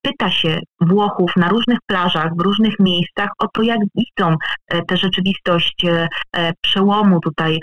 pyta 0.02 0.30
się 0.30 0.60
Włochów 0.80 1.36
na 1.36 1.48
różnych 1.48 1.78
plażach, 1.86 2.36
w 2.36 2.40
różnych 2.40 2.78
miejscach 2.80 3.30
o 3.38 3.48
to, 3.48 3.62
jak 3.62 3.78
widzą 3.94 4.36
e, 4.68 4.82
tę 4.82 4.96
rzeczywistość 4.96 5.84
e, 5.84 6.08
e, 6.36 6.52
przełomu 6.60 7.20
tutaj 7.20 7.60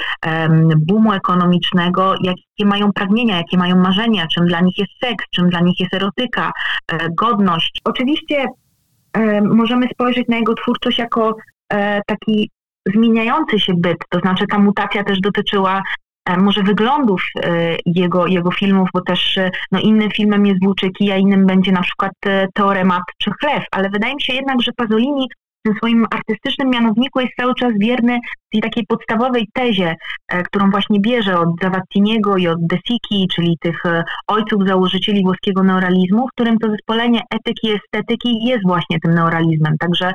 boomu 0.77 1.13
ekonomicznego, 1.13 2.15
jakie 2.23 2.65
mają 2.65 2.93
pragnienia, 2.93 3.37
jakie 3.37 3.57
mają 3.57 3.75
marzenia, 3.75 4.27
czym 4.27 4.45
dla 4.45 4.61
nich 4.61 4.77
jest 4.77 4.91
seks, 5.03 5.25
czym 5.35 5.49
dla 5.49 5.59
nich 5.59 5.79
jest 5.79 5.93
erotyka, 5.93 6.51
godność. 7.17 7.81
Oczywiście 7.83 8.45
możemy 9.41 9.87
spojrzeć 9.87 10.27
na 10.27 10.37
jego 10.37 10.53
twórczość 10.53 10.97
jako 10.97 11.35
taki 12.05 12.49
zmieniający 12.95 13.59
się 13.59 13.73
byt, 13.77 13.97
to 14.09 14.19
znaczy 14.19 14.45
ta 14.47 14.59
mutacja 14.59 15.03
też 15.03 15.19
dotyczyła 15.19 15.81
może 16.37 16.63
wyglądów 16.63 17.23
e, 17.43 17.75
jego, 17.85 18.27
jego 18.27 18.51
filmów, 18.51 18.89
bo 18.93 19.01
też 19.01 19.37
e, 19.37 19.51
no, 19.71 19.79
innym 19.79 20.11
filmem 20.11 20.45
jest 20.45 20.63
Włóczyki, 20.63 21.11
a 21.11 21.17
innym 21.17 21.45
będzie 21.45 21.71
na 21.71 21.81
przykład 21.81 22.11
Teoremat 22.53 23.03
czy 23.17 23.31
Chleb, 23.41 23.63
ale 23.71 23.89
wydaje 23.89 24.15
mi 24.15 24.21
się 24.21 24.33
jednak, 24.33 24.61
że 24.61 24.71
Pasolini 24.77 25.27
w 25.65 25.77
swoim 25.77 26.05
artystycznym 26.11 26.69
mianowniku 26.69 27.19
jest 27.19 27.33
cały 27.39 27.55
czas 27.55 27.73
wierny 27.79 28.19
tej 28.51 28.61
takiej 28.61 28.85
podstawowej 28.85 29.47
tezie, 29.53 29.95
którą 30.45 30.71
właśnie 30.71 30.99
bierze 30.99 31.39
od 31.39 31.49
Zavattiniego 31.61 32.37
i 32.37 32.47
od 32.47 32.67
De 32.67 32.77
Sichi, 32.87 33.27
czyli 33.35 33.57
tych 33.61 33.83
ojców 34.27 34.67
założycieli 34.67 35.23
włoskiego 35.23 35.63
neorealizmu, 35.63 36.27
w 36.27 36.31
którym 36.31 36.57
to 36.57 36.69
zespolenie 36.69 37.21
etyki 37.33 37.67
i 37.67 37.71
estetyki 37.71 38.45
jest 38.45 38.63
właśnie 38.63 38.99
tym 38.99 39.13
neorealizmem. 39.13 39.73
Także 39.79 40.13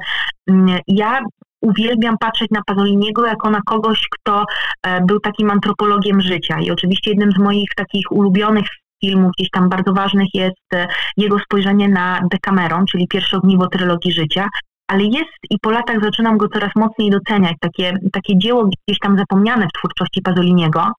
mm, 0.50 0.79
ja 0.87 1.20
uwielbiam 1.64 2.18
patrzeć 2.18 2.50
na 2.50 2.62
Pasoliniego 2.66 3.27
jako 3.27 3.50
na 3.50 3.61
kogoś, 3.66 4.09
kto 4.11 4.44
e, 4.83 5.00
był 5.00 5.20
takim 5.20 5.50
antropologiem 5.50 6.20
życia. 6.20 6.59
I 6.61 6.70
oczywiście 6.70 7.11
jednym 7.11 7.33
z 7.33 7.38
moich 7.38 7.68
takich 7.77 8.12
ulubionych 8.12 8.66
filmów, 9.05 9.33
gdzieś 9.38 9.50
tam 9.50 9.68
bardzo 9.68 9.92
ważnych 9.92 10.29
jest 10.35 10.74
e, 10.74 10.87
jego 11.16 11.38
spojrzenie 11.38 11.88
na 11.88 12.20
Decameron, 12.31 12.87
czyli 12.87 13.09
pierwsze 13.09 13.37
ogniwo 13.37 13.66
trylogii 13.66 14.12
życia, 14.12 14.48
ale 14.88 15.05
jest 15.05 15.38
i 15.50 15.59
po 15.62 15.70
latach 15.70 16.00
zaczynam 16.03 16.38
go 16.38 16.48
coraz 16.48 16.70
mocniej 16.77 17.11
doceniać, 17.11 17.55
takie, 17.61 17.96
takie 18.12 18.38
dzieło 18.38 18.64
gdzieś 18.64 18.98
tam 18.98 19.18
zapomniane 19.18 19.66
w 19.66 19.79
twórczości 19.79 20.22
Pasoliniego 20.22 20.92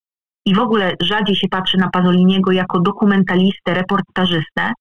i 0.46 0.56
w 0.56 0.60
ogóle 0.60 0.94
rzadziej 1.02 1.36
się 1.36 1.48
patrzy 1.48 1.78
na 1.78 1.90
Pasoliniego 1.90 2.52
jako 2.52 2.80
dokumentalistę, 2.80 3.74
reportażystę, 3.74 4.72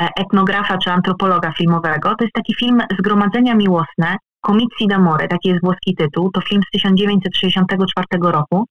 e, 0.00 0.08
etnografa 0.16 0.78
czy 0.78 0.90
antropologa 0.90 1.52
filmowego. 1.52 2.14
To 2.14 2.24
jest 2.24 2.34
taki 2.34 2.54
film 2.54 2.82
Zgromadzenia 2.98 3.54
Miłosne, 3.54 4.16
Comici 4.40 4.86
d'amore, 4.88 5.28
taki 5.28 5.48
jest 5.48 5.60
włoski 5.60 5.94
tytuł, 5.94 6.30
to 6.30 6.40
film 6.40 6.62
z 6.68 6.70
1964 6.70 8.06
roku, 8.22 8.64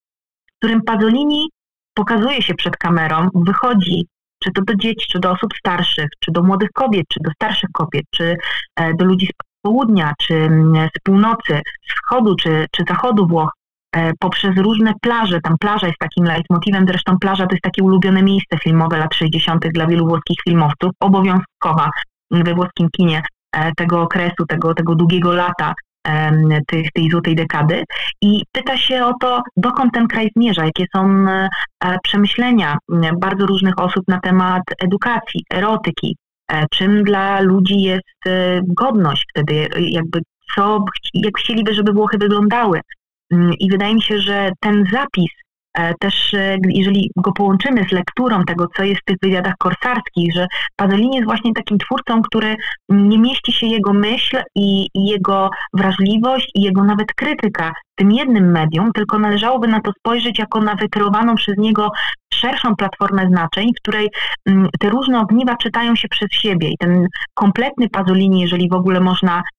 w 0.47 0.57
którym 0.57 0.81
Pasolini 0.81 1.49
pokazuje 1.93 2.41
się 2.41 2.53
przed 2.53 2.77
kamerą, 2.77 3.29
wychodzi 3.35 4.07
czy 4.43 4.51
to 4.51 4.61
do 4.61 4.75
dzieci, 4.75 5.07
czy 5.11 5.19
do 5.19 5.31
osób 5.31 5.53
starszych, 5.59 6.09
czy 6.19 6.31
do 6.31 6.43
młodych 6.43 6.69
kobiet, 6.73 7.05
czy 7.09 7.19
do 7.23 7.31
starszych 7.31 7.69
kobiet, 7.73 8.05
czy 8.15 8.37
e, 8.75 8.93
do 8.93 9.05
ludzi 9.05 9.25
z 9.25 9.29
południa, 9.61 10.13
czy 10.19 10.35
mm, 10.35 10.89
z 10.97 10.99
północy, 11.03 11.61
z 11.89 11.93
wschodu, 11.93 12.35
czy, 12.35 12.65
czy 12.71 12.83
zachodu 12.87 13.27
Włoch, 13.27 13.51
e, 13.95 14.11
poprzez 14.19 14.57
różne 14.57 14.93
plaże. 15.01 15.41
Tam 15.41 15.57
plaża 15.57 15.87
jest 15.87 15.99
takim 15.99 16.25
leitmotivem, 16.25 16.85
zresztą 16.87 17.19
plaża 17.19 17.47
to 17.47 17.53
jest 17.53 17.63
takie 17.63 17.83
ulubione 17.83 18.23
miejsce 18.23 18.57
filmowe 18.63 18.97
lat 18.97 19.15
60. 19.15 19.67
dla 19.73 19.87
wielu 19.87 20.07
włoskich 20.07 20.37
filmowców, 20.43 20.91
obowiązkowa 20.99 21.89
we 22.31 22.53
włoskim 22.53 22.89
kinie. 22.97 23.21
E, 23.51 23.71
tego 23.77 24.01
okresu, 24.01 24.45
tego, 24.47 24.73
tego 24.73 24.95
długiego 24.95 25.33
lata 25.33 25.73
tej, 26.67 26.89
tej 26.93 27.09
złotej 27.09 27.35
dekady 27.35 27.83
i 28.21 28.43
pyta 28.51 28.77
się 28.77 29.05
o 29.05 29.13
to, 29.21 29.41
dokąd 29.57 29.93
ten 29.93 30.07
kraj 30.07 30.29
zmierza, 30.35 30.65
jakie 30.65 30.85
są 30.95 31.25
e, 31.29 31.49
przemyślenia 32.03 32.77
bardzo 33.21 33.45
różnych 33.45 33.79
osób 33.79 34.03
na 34.07 34.19
temat 34.19 34.63
edukacji, 34.83 35.43
erotyki, 35.53 36.17
e, 36.51 36.65
czym 36.71 37.03
dla 37.03 37.41
ludzi 37.41 37.81
jest 37.81 38.03
godność 38.67 39.25
wtedy, 39.29 39.67
jakby 39.79 40.19
co, 40.55 40.85
jak 41.13 41.37
chcieliby, 41.37 41.73
żeby 41.73 41.93
Włochy 41.93 42.17
wyglądały. 42.17 42.81
I 43.59 43.69
wydaje 43.71 43.93
mi 43.95 44.01
się, 44.01 44.19
że 44.19 44.51
ten 44.59 44.85
zapis 44.91 45.31
też 45.99 46.33
e, 46.33 46.57
jeżeli 46.63 47.11
go 47.15 47.31
połączymy 47.31 47.85
z 47.89 47.91
lekturą 47.91 48.43
tego, 48.43 48.67
co 48.77 48.83
jest 48.83 49.01
w 49.01 49.05
tych 49.05 49.17
wywiadach 49.21 49.53
korsarskich, 49.59 50.33
że 50.33 50.47
Pasolini 50.75 51.15
jest 51.15 51.27
właśnie 51.27 51.53
takim 51.53 51.77
twórcą, 51.77 52.21
który 52.21 52.55
nie 52.89 53.19
mieści 53.19 53.53
się 53.53 53.67
jego 53.67 53.93
myśl 53.93 54.41
i, 54.55 54.87
jego 54.95 55.49
wrażliwość 55.73 56.51
i 56.55 56.61
jego 56.61 56.83
nawet 56.83 57.13
krytyka 57.13 57.73
tym 57.95 58.11
jednym 58.11 58.51
medium, 58.51 58.91
tylko 58.91 59.19
należałoby 59.19 59.67
na 59.67 59.81
to 59.81 59.91
spojrzeć 59.99 60.39
jako 60.39 60.61
na 60.61 60.75
wykreowaną 60.75 61.35
przez 61.35 61.57
niego 61.57 61.89
szerszą 62.33 62.75
platformę 62.75 63.27
znaczeń, 63.27 63.69
w 63.69 63.81
której 63.81 64.09
mm, 64.45 64.69
te 64.79 64.89
różne 64.89 65.19
ogniwa 65.19 65.55
czytają 65.55 65.95
się 65.95 66.07
przez 66.07 66.29
siebie. 66.31 66.69
I 66.69 66.77
ten 66.77 67.07
kompletny 67.33 67.89
Pasolini, 67.89 68.41
jeżeli 68.41 68.69
w 68.69 68.73
ogóle 68.73 68.99
można 68.99 69.43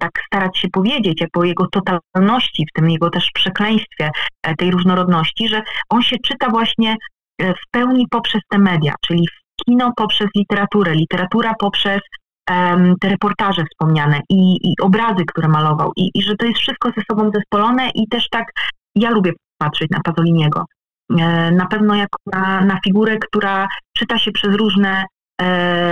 tak 0.00 0.10
starać 0.26 0.58
się 0.58 0.68
powiedzieć, 0.68 1.20
jako 1.20 1.44
jego 1.44 1.66
totalności, 1.66 2.66
w 2.70 2.72
tym 2.72 2.90
jego 2.90 3.10
też 3.10 3.30
przekleństwie 3.34 4.10
e, 4.42 4.54
tej 4.54 4.70
różnorodności, 4.70 5.48
że 5.48 5.62
on 5.90 6.02
się 6.02 6.16
czyta 6.24 6.50
właśnie 6.50 6.96
e, 7.38 7.54
w 7.54 7.70
pełni 7.70 8.06
poprzez 8.10 8.42
te 8.48 8.58
media, 8.58 8.94
czyli 9.06 9.28
kino 9.66 9.92
poprzez 9.96 10.28
literaturę, 10.36 10.94
literatura 10.94 11.54
poprzez 11.58 12.00
te 13.00 13.08
reportaże 13.08 13.64
wspomniane 13.64 14.20
i, 14.30 14.70
i, 14.70 14.74
obrazy, 14.82 15.24
które 15.26 15.48
malował 15.48 15.92
i, 15.96 16.10
i 16.14 16.22
że 16.22 16.36
to 16.36 16.46
jest 16.46 16.58
wszystko 16.58 16.90
ze 16.96 17.02
sobą 17.10 17.30
zespolone 17.34 17.90
i 17.94 18.08
też 18.08 18.28
tak 18.28 18.44
ja 18.94 19.10
lubię 19.10 19.32
patrzeć 19.58 19.90
na 19.90 20.00
Pasoliniego. 20.00 20.64
Na 21.52 21.66
pewno 21.70 21.94
jako 21.94 22.18
na, 22.32 22.60
na 22.60 22.78
figurę, 22.84 23.18
która 23.18 23.68
czyta 23.96 24.18
się 24.18 24.32
przez 24.32 24.54
różne 24.54 25.04
E, 25.04 25.17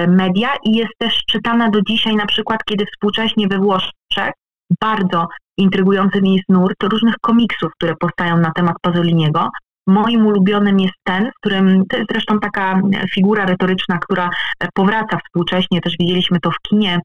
media 0.09 0.49
i 0.65 0.77
jest 0.77 0.93
też 0.99 1.23
czytana 1.27 1.71
do 1.71 1.83
dzisiaj 1.83 2.17
na 2.17 2.27
przykład, 2.27 2.65
kiedy 2.65 2.87
współcześnie 2.87 3.49
we 3.49 3.59
Włoszech 3.59 4.33
bardzo 4.81 5.29
intrygujący 5.59 6.23
mi 6.23 6.35
jest 6.35 6.49
nurt 6.49 6.83
różnych 6.83 7.15
komiksów, 7.21 7.73
które 7.73 7.95
powstają 7.97 8.37
na 8.37 8.51
temat 8.51 8.77
Pasoliniego. 8.83 9.51
Moim 9.87 10.27
ulubionym 10.27 10.81
jest 10.81 10.95
ten, 11.05 11.31
w 11.31 11.35
którym 11.41 11.87
to 11.87 11.97
jest 11.97 12.11
zresztą 12.11 12.41
taka 12.41 12.81
figura 13.15 13.47
retoryczna, 13.47 13.99
która 13.99 14.31
powraca 14.75 15.19
współcześnie, 15.27 15.81
też 15.81 15.95
widzieliśmy 16.01 16.41
to 16.41 16.51
w 16.51 16.59
kinie. 16.69 17.01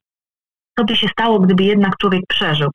Co 0.80 0.86
by 0.86 0.96
się 0.96 1.08
stało, 1.08 1.40
gdyby 1.40 1.64
jednak 1.64 1.98
człowiek 1.98 2.22
przeżył? 2.28 2.70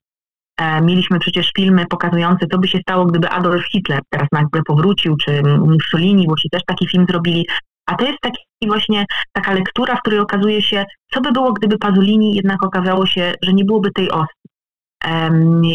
E, 0.61 0.81
mieliśmy 0.81 1.19
przecież 1.19 1.51
filmy 1.57 1.87
pokazujące, 1.91 2.47
co 2.53 2.59
by 2.59 2.69
się 2.69 2.79
stało, 2.79 3.07
gdyby 3.07 3.29
Adolf 3.29 3.65
Hitler 3.73 4.01
teraz 4.11 4.29
nagle 4.33 4.63
powrócił, 4.63 5.17
czy 5.17 5.43
Mussolini, 5.43 6.27
bo 6.27 6.35
też 6.53 6.63
taki 6.67 6.89
film 6.89 7.07
zrobili. 7.09 7.47
A 7.87 7.95
to 7.95 8.05
jest 8.07 8.19
taki 8.21 8.39
właśnie 8.67 9.05
taka 9.33 9.53
lektura, 9.53 9.97
w 9.97 10.01
której 10.01 10.19
okazuje 10.19 10.63
się, 10.63 10.85
co 11.13 11.21
by 11.21 11.33
było, 11.33 11.53
gdyby 11.53 11.79
Pazolini 11.79 12.35
jednak 12.35 12.63
okazało 12.63 13.07
się, 13.07 13.35
że 13.43 13.53
nie 13.53 13.65
byłoby 13.65 13.91
tej 13.91 14.11
osy. 14.11 14.35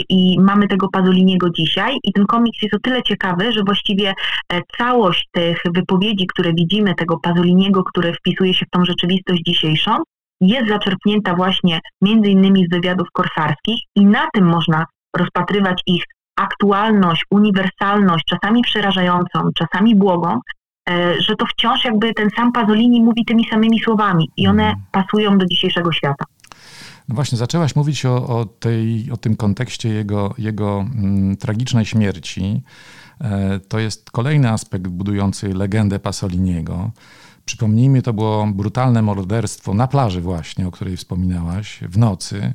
I 0.10 0.38
mamy 0.40 0.68
tego 0.68 0.90
Pazoliniego 0.90 1.50
dzisiaj 1.50 1.98
i 2.04 2.14
ten 2.14 2.26
komiks 2.26 2.62
jest 2.62 2.76
o 2.76 2.80
tyle 2.80 3.04
ciekawy, 3.04 3.54
że 3.54 3.64
właściwie 3.64 4.14
e, 4.54 4.62
całość 4.78 5.28
tych 5.32 5.62
wypowiedzi, 5.74 6.28
które 6.28 6.54
widzimy, 6.54 6.96
tego 6.96 7.20
Pazoliniego, 7.20 7.84
które 7.84 8.14
wpisuje 8.14 8.54
się 8.54 8.66
w 8.66 8.70
tą 8.70 8.86
rzeczywistość 8.86 9.42
dzisiejszą, 9.48 9.98
jest 10.42 10.70
zaczerpnięta 10.70 11.36
właśnie 11.36 11.80
między 12.02 12.30
innymi 12.30 12.66
z 12.66 12.70
wywiadów 12.70 13.08
korsarskich 13.14 13.80
i 13.96 14.06
na 14.06 14.28
tym 14.34 14.46
można 14.46 14.86
rozpatrywać 15.18 15.82
ich 15.88 16.04
aktualność, 16.40 17.26
uniwersalność, 17.32 18.26
czasami 18.26 18.62
przerażającą, 18.62 19.50
czasami 19.56 19.96
błogą, 19.96 20.40
że 21.20 21.36
to 21.36 21.46
wciąż 21.46 21.86
jakby 21.86 22.14
ten 22.14 22.30
sam 22.36 22.52
Pasolini 22.52 23.02
mówi 23.02 23.26
tymi 23.26 23.46
samymi 23.50 23.80
słowami 23.80 24.30
i 24.38 24.48
one 24.48 24.64
mm. 24.64 24.76
pasują 24.92 25.38
do 25.38 25.46
dzisiejszego 25.46 25.92
świata. 25.92 26.26
No 27.10 27.16
właśnie, 27.16 27.38
zaczęłaś 27.38 27.76
mówić 27.76 28.06
o, 28.06 28.28
o, 28.40 28.46
tej, 28.46 29.12
o 29.12 29.18
tym 29.18 29.36
kontekście 29.36 29.90
jego, 29.90 30.34
jego 30.38 30.80
mm, 30.80 31.38
tragicznej 31.38 31.86
śmierci. 31.86 32.62
E, 33.22 33.60
to 33.60 33.80
jest 33.80 34.12
kolejny 34.12 34.50
aspekt 34.50 34.88
budujący 34.88 35.54
legendę 35.54 36.00
Pasoliniego. 36.00 36.92
Przypomnijmy, 37.46 38.02
to 38.02 38.14
było 38.14 38.48
brutalne 38.48 39.02
morderstwo 39.02 39.74
na 39.74 39.88
plaży 39.88 40.22
właśnie, 40.22 40.68
o 40.68 40.72
której 40.72 40.98
wspominałaś, 40.98 41.80
w 41.82 41.98
nocy. 41.98 42.54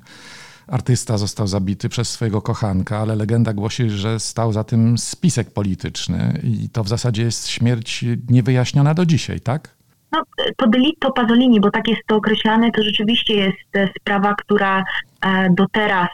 Artysta 0.68 1.18
został 1.18 1.46
zabity 1.46 1.88
przez 1.88 2.11
swojego 2.11 2.42
kochanka, 2.42 2.98
ale 2.98 3.16
legenda 3.16 3.52
głosi, 3.52 3.90
że 3.90 4.20
stał 4.20 4.52
za 4.52 4.64
tym 4.64 4.98
spisek 4.98 5.50
polityczny 5.50 6.40
i 6.42 6.68
to 6.68 6.85
w 6.85 6.88
zasadzie 6.88 7.22
jest 7.22 7.48
śmierć 7.48 8.05
niewyjaśniona 8.31 8.94
do 8.94 9.07
dzisiaj, 9.07 9.40
tak? 9.40 9.76
No, 10.12 10.22
to 10.57 10.66
delitto 10.66 11.12
Pasolini, 11.12 11.61
bo 11.61 11.70
tak 11.70 11.88
jest 11.88 12.02
to 12.07 12.16
określane, 12.16 12.72
to 12.72 12.83
rzeczywiście 12.83 13.35
jest 13.35 13.92
sprawa, 14.00 14.35
która 14.35 14.85
do 15.50 15.66
teraz 15.72 16.09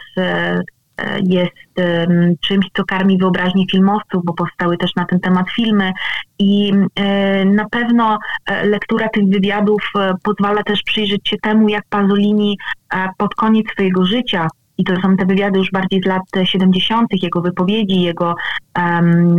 jest 1.22 1.52
czymś, 2.40 2.66
co 2.76 2.85
karmi 2.85 3.18
wyobraźnię 3.18 3.64
filmowców, 3.70 4.24
bo 4.24 4.33
powstały 4.33 4.76
też 4.76 4.94
na 4.96 5.05
ten 5.05 5.20
temat 5.20 5.46
filmy 5.57 5.92
i 6.38 6.72
na 7.46 7.68
pewno 7.70 8.18
lektura 8.64 9.09
tych 9.09 9.24
wywiadów 9.24 9.92
pozwala 10.22 10.62
też 10.62 10.83
przyjrzeć 10.83 11.28
się 11.28 11.37
temu, 11.38 11.68
jak 11.68 11.85
Pasolini 11.90 12.59
pod 13.18 13.35
koniec 13.35 13.66
swojego 13.72 14.05
życia 14.05 14.48
i 14.78 14.85
to 14.85 15.00
są 15.00 15.16
te 15.16 15.26
wywiady 15.26 15.59
już 15.59 15.70
bardziej 15.70 16.02
z 16.02 16.07
lat 16.07 16.22
70., 16.44 17.22
jego 17.22 17.40
wypowiedzi, 17.40 18.02
jego 18.02 18.35
um, 18.78 19.37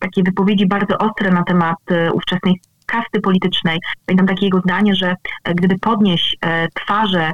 takie 0.00 0.22
wypowiedzi 0.22 0.66
bardzo 0.66 0.98
ostre 0.98 1.30
na 1.30 1.42
temat 1.42 1.76
ówczesnej 2.12 2.60
kasty 2.88 3.20
politycznej. 3.20 3.78
Pamiętam 4.06 4.26
takie 4.26 4.46
jego 4.46 4.60
zdanie, 4.60 4.94
że 4.94 5.14
gdyby 5.54 5.78
podnieść 5.78 6.36
e, 6.40 6.68
twarze 6.68 7.22
e, 7.22 7.32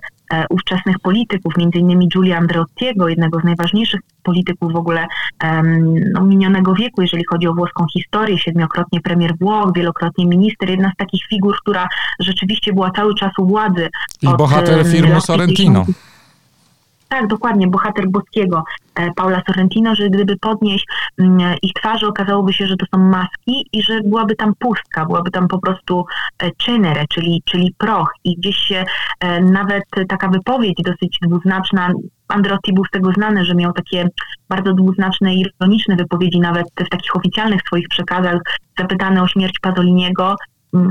ówczesnych 0.51 0.99
polityków, 0.99 1.53
innymi 1.59 2.09
Giulia 2.09 2.39
Andreottiego, 2.39 3.09
jednego 3.09 3.41
z 3.41 3.45
najważniejszych 3.45 4.01
polityków 4.23 4.73
w 4.73 4.77
ogóle 4.77 5.07
no, 6.13 6.25
minionego 6.25 6.75
wieku, 6.75 7.03
jeżeli 7.03 7.25
chodzi 7.25 7.49
o 7.49 7.55
włoską 7.55 7.87
historię, 7.93 8.39
siedmiokrotnie 8.39 9.01
premier 9.01 9.39
Włoch, 9.41 9.73
wielokrotnie 9.75 10.27
minister, 10.27 10.71
jedna 10.71 10.91
z 10.91 10.97
takich 10.97 11.21
figur, 11.31 11.57
która 11.61 11.89
rzeczywiście 12.21 12.73
była 12.73 12.91
cały 12.91 13.15
czas 13.15 13.33
u 13.39 13.47
władzy. 13.47 13.89
I 14.23 14.29
bohater 14.29 14.87
firmy 14.87 15.21
Sorrentino. 15.21 15.87
Tak, 17.15 17.27
dokładnie, 17.27 17.69
bohater 17.69 18.09
Boskiego, 18.09 18.65
e, 18.95 19.11
Paula 19.17 19.43
Sorrentino, 19.47 19.95
że 19.95 20.11
gdyby 20.11 20.37
podnieść 20.37 20.87
mm, 21.19 21.55
ich 21.63 21.73
twarze, 21.73 22.07
okazałoby 22.07 22.53
się, 22.53 22.67
że 22.67 22.77
to 22.77 22.87
są 22.95 22.99
maski 22.99 23.67
i 23.73 23.83
że 23.83 24.01
byłaby 24.01 24.37
tam 24.37 24.53
pustka, 24.59 25.05
byłaby 25.05 25.31
tam 25.31 25.49
po 25.49 25.59
prostu 25.59 26.05
e, 26.43 26.51
cenere, 26.67 27.05
czyli, 27.09 27.43
czyli 27.45 27.75
proch. 27.79 28.09
I 28.25 28.37
gdzieś 28.37 28.57
się 28.57 28.85
e, 29.21 29.41
nawet 29.41 29.85
taka 30.09 30.29
wypowiedź 30.29 30.79
dosyć 30.85 31.19
dwuznaczna, 31.23 31.93
Androtti 32.29 32.73
był 32.73 32.85
z 32.85 32.91
tego 32.91 33.13
znany, 33.13 33.45
że 33.45 33.55
miał 33.55 33.73
takie 33.73 34.09
bardzo 34.49 34.73
dwuznaczne 34.73 35.35
i 35.35 35.45
ironiczne 35.61 35.97
wypowiedzi 35.97 36.41
nawet 36.41 36.67
w 36.87 36.89
takich 36.89 37.17
oficjalnych 37.17 37.61
swoich 37.67 37.89
przekazach, 37.89 38.41
zapytany 38.79 39.23
o 39.23 39.29
śmierć 39.29 39.59
Pazoliniego, 39.59 40.37
mm, 40.75 40.89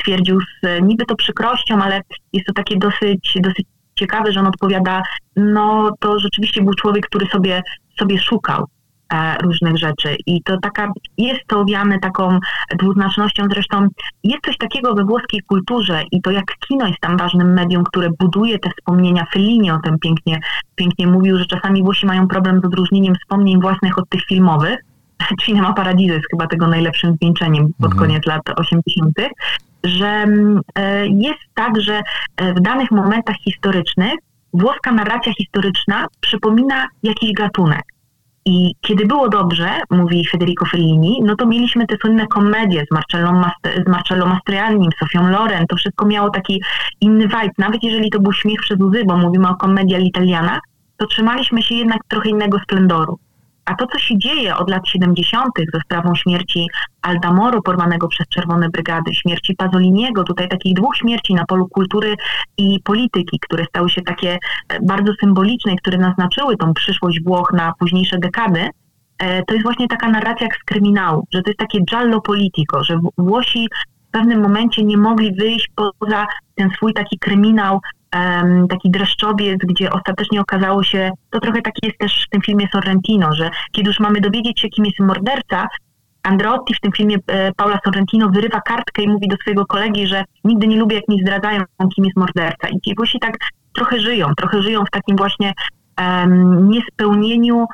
stwierdził 0.00 0.40
z 0.40 0.82
niby 0.82 1.06
to 1.06 1.16
przykrością, 1.16 1.82
ale 1.82 2.02
jest 2.32 2.46
to 2.46 2.52
takie 2.52 2.76
dosyć, 2.76 3.38
dosyć 3.40 3.66
ciekawe, 3.98 4.32
że 4.32 4.40
on 4.40 4.46
odpowiada, 4.46 5.02
no 5.36 5.90
to 6.00 6.18
rzeczywiście 6.18 6.62
był 6.62 6.74
człowiek, 6.74 7.06
który 7.06 7.26
sobie, 7.26 7.62
sobie 7.98 8.18
szukał 8.18 8.66
e, 9.12 9.38
różnych 9.42 9.78
rzeczy. 9.78 10.16
I 10.26 10.42
to 10.42 10.58
taka, 10.62 10.92
jest 11.18 11.40
to 11.46 11.60
owiane 11.60 11.98
taką 11.98 12.38
dwuznacznością, 12.78 13.44
zresztą 13.52 13.88
jest 14.24 14.44
coś 14.44 14.58
takiego 14.58 14.94
we 14.94 15.04
włoskiej 15.04 15.40
kulturze 15.42 16.02
i 16.12 16.22
to 16.22 16.30
jak 16.30 16.44
kino 16.68 16.86
jest 16.86 17.00
tam 17.00 17.16
ważnym 17.16 17.52
medium, 17.52 17.84
które 17.84 18.08
buduje 18.18 18.58
te 18.58 18.70
wspomnienia, 18.70 19.26
Fellini 19.32 19.70
o 19.70 19.78
tym 19.84 19.98
pięknie, 19.98 20.40
pięknie 20.74 21.06
mówił, 21.06 21.38
że 21.38 21.46
czasami 21.46 21.82
Włosi 21.82 22.06
mają 22.06 22.28
problem 22.28 22.60
z 22.60 22.64
odróżnieniem 22.64 23.14
wspomnień 23.14 23.60
własnych 23.60 23.98
od 23.98 24.08
tych 24.08 24.24
filmowych, 24.24 24.78
Cinema 25.44 25.72
Paradiso 25.72 26.14
jest 26.14 26.26
chyba 26.30 26.46
tego 26.46 26.66
najlepszym 26.66 27.14
zwieńczeniem 27.14 27.66
pod 27.80 27.92
mhm. 27.92 27.98
koniec 27.98 28.26
lat 28.26 28.42
80., 28.56 29.18
że 29.84 30.06
mm, 30.06 30.60
e, 30.74 31.06
jest 31.06 31.40
tak, 31.54 31.80
że 31.80 32.02
e, 32.36 32.54
w 32.54 32.60
danych 32.60 32.90
momentach 32.90 33.36
historycznych 33.36 34.14
włoska 34.52 34.92
narracja 34.92 35.32
historyczna 35.34 36.06
przypomina 36.20 36.86
jakiś 37.02 37.32
gatunek. 37.32 37.82
I 38.44 38.74
kiedy 38.80 39.06
było 39.06 39.28
dobrze, 39.28 39.70
mówi 39.90 40.26
Federico 40.26 40.66
Fellini, 40.66 41.20
no 41.24 41.36
to 41.36 41.46
mieliśmy 41.46 41.86
te 41.86 41.96
słynne 41.96 42.26
komedie 42.26 42.84
z 42.90 42.94
Marcello, 42.94 43.32
Mast- 43.32 43.84
z 43.86 43.88
Marcello 43.88 44.26
Mastroiannim, 44.26 44.90
Sofią 44.98 45.30
Loren, 45.30 45.66
to 45.66 45.76
wszystko 45.76 46.06
miało 46.06 46.30
taki 46.30 46.62
inny 47.00 47.24
vibe. 47.24 47.50
Nawet 47.58 47.82
jeżeli 47.82 48.10
to 48.10 48.20
był 48.20 48.32
śmiech 48.32 48.60
przez 48.60 48.80
łzy, 48.80 49.04
bo 49.04 49.16
mówimy 49.16 49.48
o 49.48 49.54
komedia 49.54 49.98
l'italiana, 49.98 50.58
to 50.96 51.06
trzymaliśmy 51.06 51.62
się 51.62 51.74
jednak 51.74 51.98
trochę 52.08 52.28
innego 52.28 52.58
splendoru. 52.58 53.18
A 53.66 53.74
to, 53.74 53.86
co 53.86 53.98
się 53.98 54.18
dzieje 54.18 54.56
od 54.56 54.70
lat 54.70 54.88
70. 54.88 55.48
ze 55.74 55.80
sprawą 55.80 56.14
śmierci 56.14 56.66
Aldamoro, 57.02 57.62
porwanego 57.62 58.08
przez 58.08 58.28
Czerwone 58.28 58.68
Brygady, 58.68 59.14
śmierci 59.14 59.54
Pazoliniego, 59.54 60.24
tutaj 60.24 60.48
takich 60.48 60.74
dwóch 60.74 60.96
śmierci 60.96 61.34
na 61.34 61.44
polu 61.44 61.68
kultury 61.68 62.14
i 62.58 62.80
polityki, 62.84 63.38
które 63.40 63.64
stały 63.64 63.90
się 63.90 64.02
takie 64.02 64.38
e, 64.68 64.80
bardzo 64.80 65.12
symboliczne 65.20 65.72
i 65.72 65.76
które 65.76 65.98
naznaczyły 65.98 66.56
tą 66.56 66.74
przyszłość 66.74 67.22
Włoch 67.24 67.52
na 67.52 67.72
późniejsze 67.78 68.18
dekady, 68.18 68.70
e, 69.18 69.42
to 69.42 69.54
jest 69.54 69.64
właśnie 69.64 69.88
taka 69.88 70.08
narracja 70.08 70.46
jak 70.46 70.56
z 70.56 70.64
kryminału, 70.64 71.26
że 71.34 71.42
to 71.42 71.50
jest 71.50 71.58
takie 71.58 71.80
giallo 71.80 72.20
politico, 72.20 72.84
że 72.84 72.98
Włosi 73.18 73.68
w 74.08 74.10
pewnym 74.10 74.40
momencie 74.40 74.84
nie 74.84 74.96
mogli 74.96 75.34
wyjść 75.34 75.70
poza 75.74 76.26
ten 76.54 76.70
swój 76.70 76.94
taki 76.94 77.18
kryminał 77.18 77.80
taki 78.70 78.90
dreszczowiec, 78.90 79.58
gdzie 79.58 79.90
ostatecznie 79.90 80.40
okazało 80.40 80.82
się, 80.82 81.10
to 81.30 81.40
trochę 81.40 81.62
taki 81.62 81.86
jest 81.86 81.98
też 81.98 82.24
w 82.26 82.30
tym 82.30 82.42
filmie 82.42 82.68
Sorrentino, 82.72 83.34
że 83.34 83.50
kiedy 83.72 83.88
już 83.88 84.00
mamy 84.00 84.20
dowiedzieć 84.20 84.60
się, 84.60 84.68
kim 84.68 84.84
jest 84.84 85.00
morderca, 85.00 85.68
Andreotti 86.22 86.74
w 86.74 86.80
tym 86.80 86.92
filmie 86.92 87.16
e, 87.26 87.52
Paula 87.52 87.78
Sorrentino 87.84 88.28
wyrywa 88.28 88.60
kartkę 88.60 89.02
i 89.02 89.08
mówi 89.08 89.28
do 89.28 89.36
swojego 89.36 89.66
kolegi, 89.66 90.06
że 90.06 90.24
nigdy 90.44 90.66
nie 90.66 90.76
lubię, 90.76 90.96
jak 90.96 91.08
mi 91.08 91.20
zdradzają, 91.20 91.62
kim 91.94 92.04
jest 92.04 92.16
morderca. 92.16 92.68
I 92.68 92.80
ci 92.80 92.94
Włosi 92.96 93.18
tak 93.18 93.36
trochę 93.74 94.00
żyją, 94.00 94.28
trochę 94.36 94.62
żyją 94.62 94.84
w 94.84 94.90
takim 94.90 95.16
właśnie 95.16 95.52
um, 95.98 96.68
niespełnieniu 96.68 97.66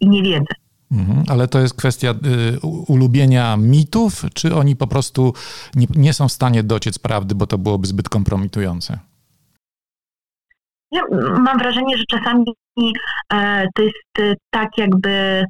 i 0.00 0.08
niewiedzy. 0.08 0.54
Mhm, 0.94 1.24
ale 1.28 1.48
to 1.48 1.58
jest 1.58 1.74
kwestia 1.74 2.10
y, 2.10 2.60
ulubienia 2.86 3.56
mitów, 3.56 4.24
czy 4.34 4.54
oni 4.54 4.76
po 4.76 4.86
prostu 4.86 5.32
nie, 5.74 5.86
nie, 5.94 6.12
są 6.12 6.28
w 6.28 6.32
stanie 6.32 6.62
dociec 6.62 6.98
prawdy, 6.98 7.34
bo 7.34 7.46
to 7.46 7.58
byłoby 7.58 7.86
zbyt 7.86 8.08
kompromitujące? 8.08 8.98
Ja 10.92 11.02
mam 11.38 11.58
wrażenie, 11.58 11.98
że 11.98 12.04
czasami 12.10 12.44
e, 13.32 13.66
to 13.74 13.82
jest 13.82 14.18
e, 14.18 14.34
tak 14.50 14.78
jakby 14.78 15.44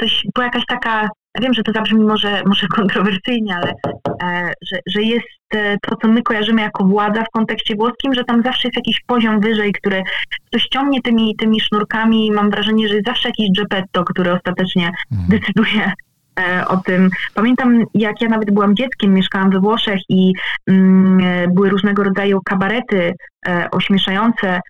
coś, 0.00 0.26
była 0.34 0.44
jakaś 0.44 0.66
taka 0.66 1.08
wiem, 1.40 1.54
że 1.54 1.62
to 1.62 1.72
zabrzmi 1.72 2.04
może, 2.04 2.42
może 2.46 2.66
kontrowersyjnie, 2.76 3.56
ale 3.56 3.74
e, 4.22 4.52
że, 4.62 4.78
że 4.86 5.02
jest 5.02 5.26
e, 5.54 5.78
to, 5.78 5.96
co 5.96 6.08
my 6.08 6.22
kojarzymy 6.22 6.62
jako 6.62 6.84
władza 6.84 7.24
w 7.24 7.30
kontekście 7.30 7.76
włoskim, 7.76 8.14
że 8.14 8.24
tam 8.24 8.42
zawsze 8.42 8.68
jest 8.68 8.76
jakiś 8.76 9.00
poziom 9.06 9.40
wyżej, 9.40 9.72
który 9.72 10.02
ktoś 10.46 10.68
ciągnie 10.68 11.02
tymi, 11.02 11.36
tymi 11.36 11.60
sznurkami 11.60 12.26
i 12.26 12.32
mam 12.32 12.50
wrażenie, 12.50 12.88
że 12.88 12.94
jest 12.94 13.06
zawsze 13.06 13.28
jakiś 13.28 13.48
Geppetto, 13.58 14.04
który 14.04 14.32
ostatecznie 14.32 14.90
mhm. 15.12 15.28
decyduje 15.28 15.92
e, 16.40 16.68
o 16.68 16.76
tym. 16.76 17.10
Pamiętam, 17.34 17.84
jak 17.94 18.20
ja 18.20 18.28
nawet 18.28 18.50
byłam 18.50 18.76
dzieckiem, 18.76 19.14
mieszkałam 19.14 19.50
we 19.50 19.60
Włoszech 19.60 20.00
i 20.08 20.32
mm, 20.66 21.20
e, 21.20 21.48
były 21.48 21.70
różnego 21.70 22.04
rodzaju 22.04 22.40
kabarety 22.44 23.14
e, 23.46 23.68
ośmieszające 23.70 24.60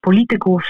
polityków, 0.00 0.62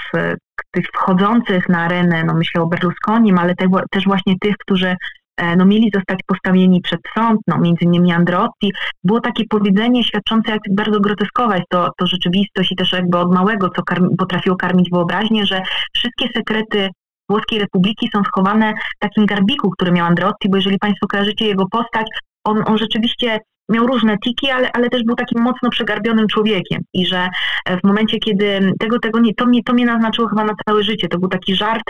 tych 0.71 0.85
wchodzących 0.87 1.69
na 1.69 1.79
arenę, 1.79 2.23
no 2.23 2.33
myślę 2.33 2.61
o 2.61 2.67
Berlusconim, 2.67 3.37
ale 3.37 3.55
te, 3.55 3.65
też 3.91 4.03
właśnie 4.05 4.35
tych, 4.41 4.57
którzy 4.57 4.95
e, 5.37 5.55
no, 5.55 5.65
mieli 5.65 5.91
zostać 5.93 6.19
postawieni 6.25 6.81
przed 6.81 6.99
sąd, 7.15 7.41
no, 7.47 7.57
między 7.57 7.85
innymi 7.85 8.11
Androtti. 8.13 8.73
Było 9.03 9.19
takie 9.19 9.43
powiedzenie 9.49 10.03
świadczące, 10.03 10.51
jak 10.51 10.61
bardzo 10.71 10.99
groteskowa 10.99 11.55
jest 11.55 11.69
to, 11.69 11.91
to 11.97 12.07
rzeczywistość 12.07 12.71
i 12.71 12.75
też 12.75 12.91
jakby 12.91 13.17
od 13.17 13.33
małego, 13.33 13.69
co 13.69 13.83
karmi, 13.83 14.15
potrafiło 14.17 14.55
karmić 14.55 14.89
wyobraźnię, 14.89 15.45
że 15.45 15.61
wszystkie 15.93 16.27
sekrety 16.35 16.89
Włoskiej 17.29 17.59
Republiki 17.59 18.09
są 18.13 18.23
schowane 18.23 18.73
w 18.73 18.99
takim 18.99 19.25
garbiku, 19.25 19.69
który 19.69 19.91
miał 19.91 20.07
Androtti, 20.07 20.49
bo 20.49 20.57
jeżeli 20.57 20.79
Państwo 20.79 21.07
kojarzycie 21.07 21.45
jego 21.45 21.65
postać, 21.71 22.07
on, 22.43 22.63
on 22.65 22.77
rzeczywiście 22.77 23.39
miał 23.69 23.87
różne 23.87 24.17
tiki, 24.17 24.49
ale, 24.49 24.71
ale 24.71 24.89
też 24.89 25.03
był 25.03 25.15
takim 25.15 25.41
mocno 25.41 25.69
przegarbionym 25.69 26.27
człowiekiem 26.27 26.81
i 26.93 27.05
że 27.05 27.29
e, 27.65 27.77
w 27.77 27.83
momencie, 27.83 28.17
kiedy 28.17 28.73
tego, 28.79 28.99
tego 28.99 29.19
nie, 29.19 29.33
to 29.33 29.45
mnie, 29.45 29.63
to 29.63 29.73
mnie 29.73 29.85
naznaczyło 29.85 30.27
chyba 30.27 30.43
na 30.43 30.53
całe 30.65 30.83
życie, 30.83 31.07
to 31.07 31.19
był 31.19 31.29
taki 31.29 31.55
żart 31.55 31.83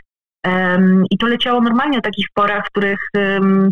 um, 0.47 1.03
i 1.12 1.17
to 1.17 1.27
leciało 1.27 1.62
normalnie 1.62 1.97
o 1.97 2.01
takich 2.01 2.27
porach, 2.34 2.65
w 2.67 2.69
których 2.69 2.99
um, 3.15 3.71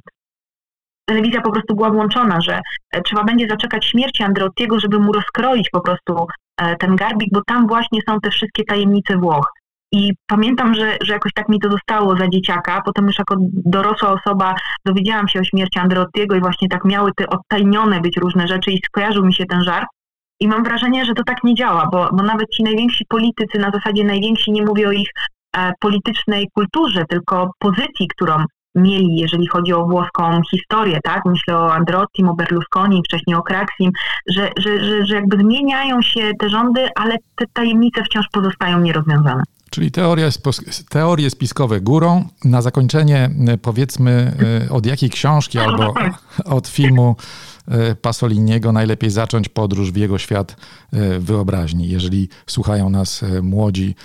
telewizja 1.09 1.41
po 1.41 1.51
prostu 1.51 1.75
była 1.75 1.89
włączona, 1.89 2.41
że 2.41 2.59
e, 2.91 3.01
trzeba 3.01 3.23
będzie 3.23 3.47
zaczekać 3.47 3.85
śmierci 3.85 4.23
Andreottiego, 4.23 4.79
żeby 4.79 4.99
mu 4.99 5.13
rozkroić 5.13 5.69
po 5.69 5.81
prostu 5.81 6.27
e, 6.61 6.75
ten 6.75 6.95
garbik, 6.95 7.29
bo 7.33 7.41
tam 7.47 7.67
właśnie 7.67 7.99
są 8.09 8.19
te 8.19 8.29
wszystkie 8.29 8.63
tajemnice 8.63 9.17
Włoch. 9.17 9.51
I 9.91 10.13
pamiętam, 10.27 10.73
że, 10.73 10.97
że 11.01 11.13
jakoś 11.13 11.33
tak 11.33 11.49
mi 11.49 11.59
to 11.59 11.71
zostało 11.71 12.17
za 12.17 12.27
dzieciaka. 12.27 12.81
Potem 12.85 13.07
już 13.07 13.19
jako 13.19 13.35
dorosła 13.51 14.09
osoba 14.09 14.55
dowiedziałam 14.85 15.27
się 15.27 15.39
o 15.39 15.43
śmierci 15.43 15.79
Andreottiego 15.79 16.35
i 16.35 16.39
właśnie 16.39 16.69
tak 16.69 16.85
miały 16.85 17.11
te 17.15 17.27
odtajnione 17.29 18.01
być 18.01 18.17
różne 18.17 18.47
rzeczy 18.47 18.71
i 18.71 18.81
skojarzył 18.85 19.25
mi 19.25 19.33
się 19.33 19.45
ten 19.45 19.63
żart. 19.63 19.87
I 20.39 20.47
mam 20.47 20.63
wrażenie, 20.63 21.05
że 21.05 21.13
to 21.13 21.23
tak 21.23 21.43
nie 21.43 21.55
działa, 21.55 21.89
bo, 21.91 22.09
bo 22.13 22.23
nawet 22.23 22.49
ci 22.49 22.63
najwięksi 22.63 23.05
politycy, 23.09 23.59
na 23.59 23.71
zasadzie 23.71 24.03
najwięksi 24.03 24.51
nie 24.51 24.65
mówię 24.65 24.87
o 24.87 24.91
ich 24.91 25.09
e, 25.57 25.71
politycznej 25.79 26.47
kulturze, 26.53 27.05
tylko 27.09 27.51
pozycji, 27.59 28.07
którą 28.07 28.43
mieli, 28.75 29.15
jeżeli 29.15 29.47
chodzi 29.47 29.73
o 29.73 29.85
włoską 29.85 30.41
historię, 30.51 30.99
tak? 31.03 31.21
Myślę 31.25 31.57
o 31.57 31.73
Androttim, 31.73 32.29
o 32.29 32.35
Berlusconi, 32.35 33.01
wcześniej 33.05 33.35
o 33.35 33.41
Kraksim, 33.41 33.91
że, 34.27 34.49
że, 34.57 34.83
że, 34.83 35.05
że 35.05 35.15
jakby 35.15 35.37
zmieniają 35.37 36.01
się 36.01 36.31
te 36.39 36.49
rządy, 36.49 36.89
ale 36.95 37.15
te 37.35 37.45
tajemnice 37.53 38.03
wciąż 38.03 38.25
pozostają 38.31 38.79
nierozwiązane. 38.79 39.43
Czyli 39.69 39.91
teorie, 39.91 40.29
teorie 40.89 41.29
spiskowe 41.29 41.81
górą. 41.81 42.25
Na 42.45 42.61
zakończenie 42.61 43.29
powiedzmy 43.61 44.33
od 44.69 44.85
jakiej 44.85 45.09
książki 45.09 45.59
albo 45.59 45.93
od 46.57 46.67
filmu 46.67 47.15
Pasoliniego 48.01 48.71
najlepiej 48.71 49.09
zacząć 49.09 49.49
podróż 49.49 49.91
w 49.91 49.95
jego 49.95 50.17
świat 50.17 50.55
wyobraźni. 51.19 51.89
Jeżeli 51.89 52.29
słuchają 52.47 52.89
nas 52.89 53.25
młodzi 53.41 53.95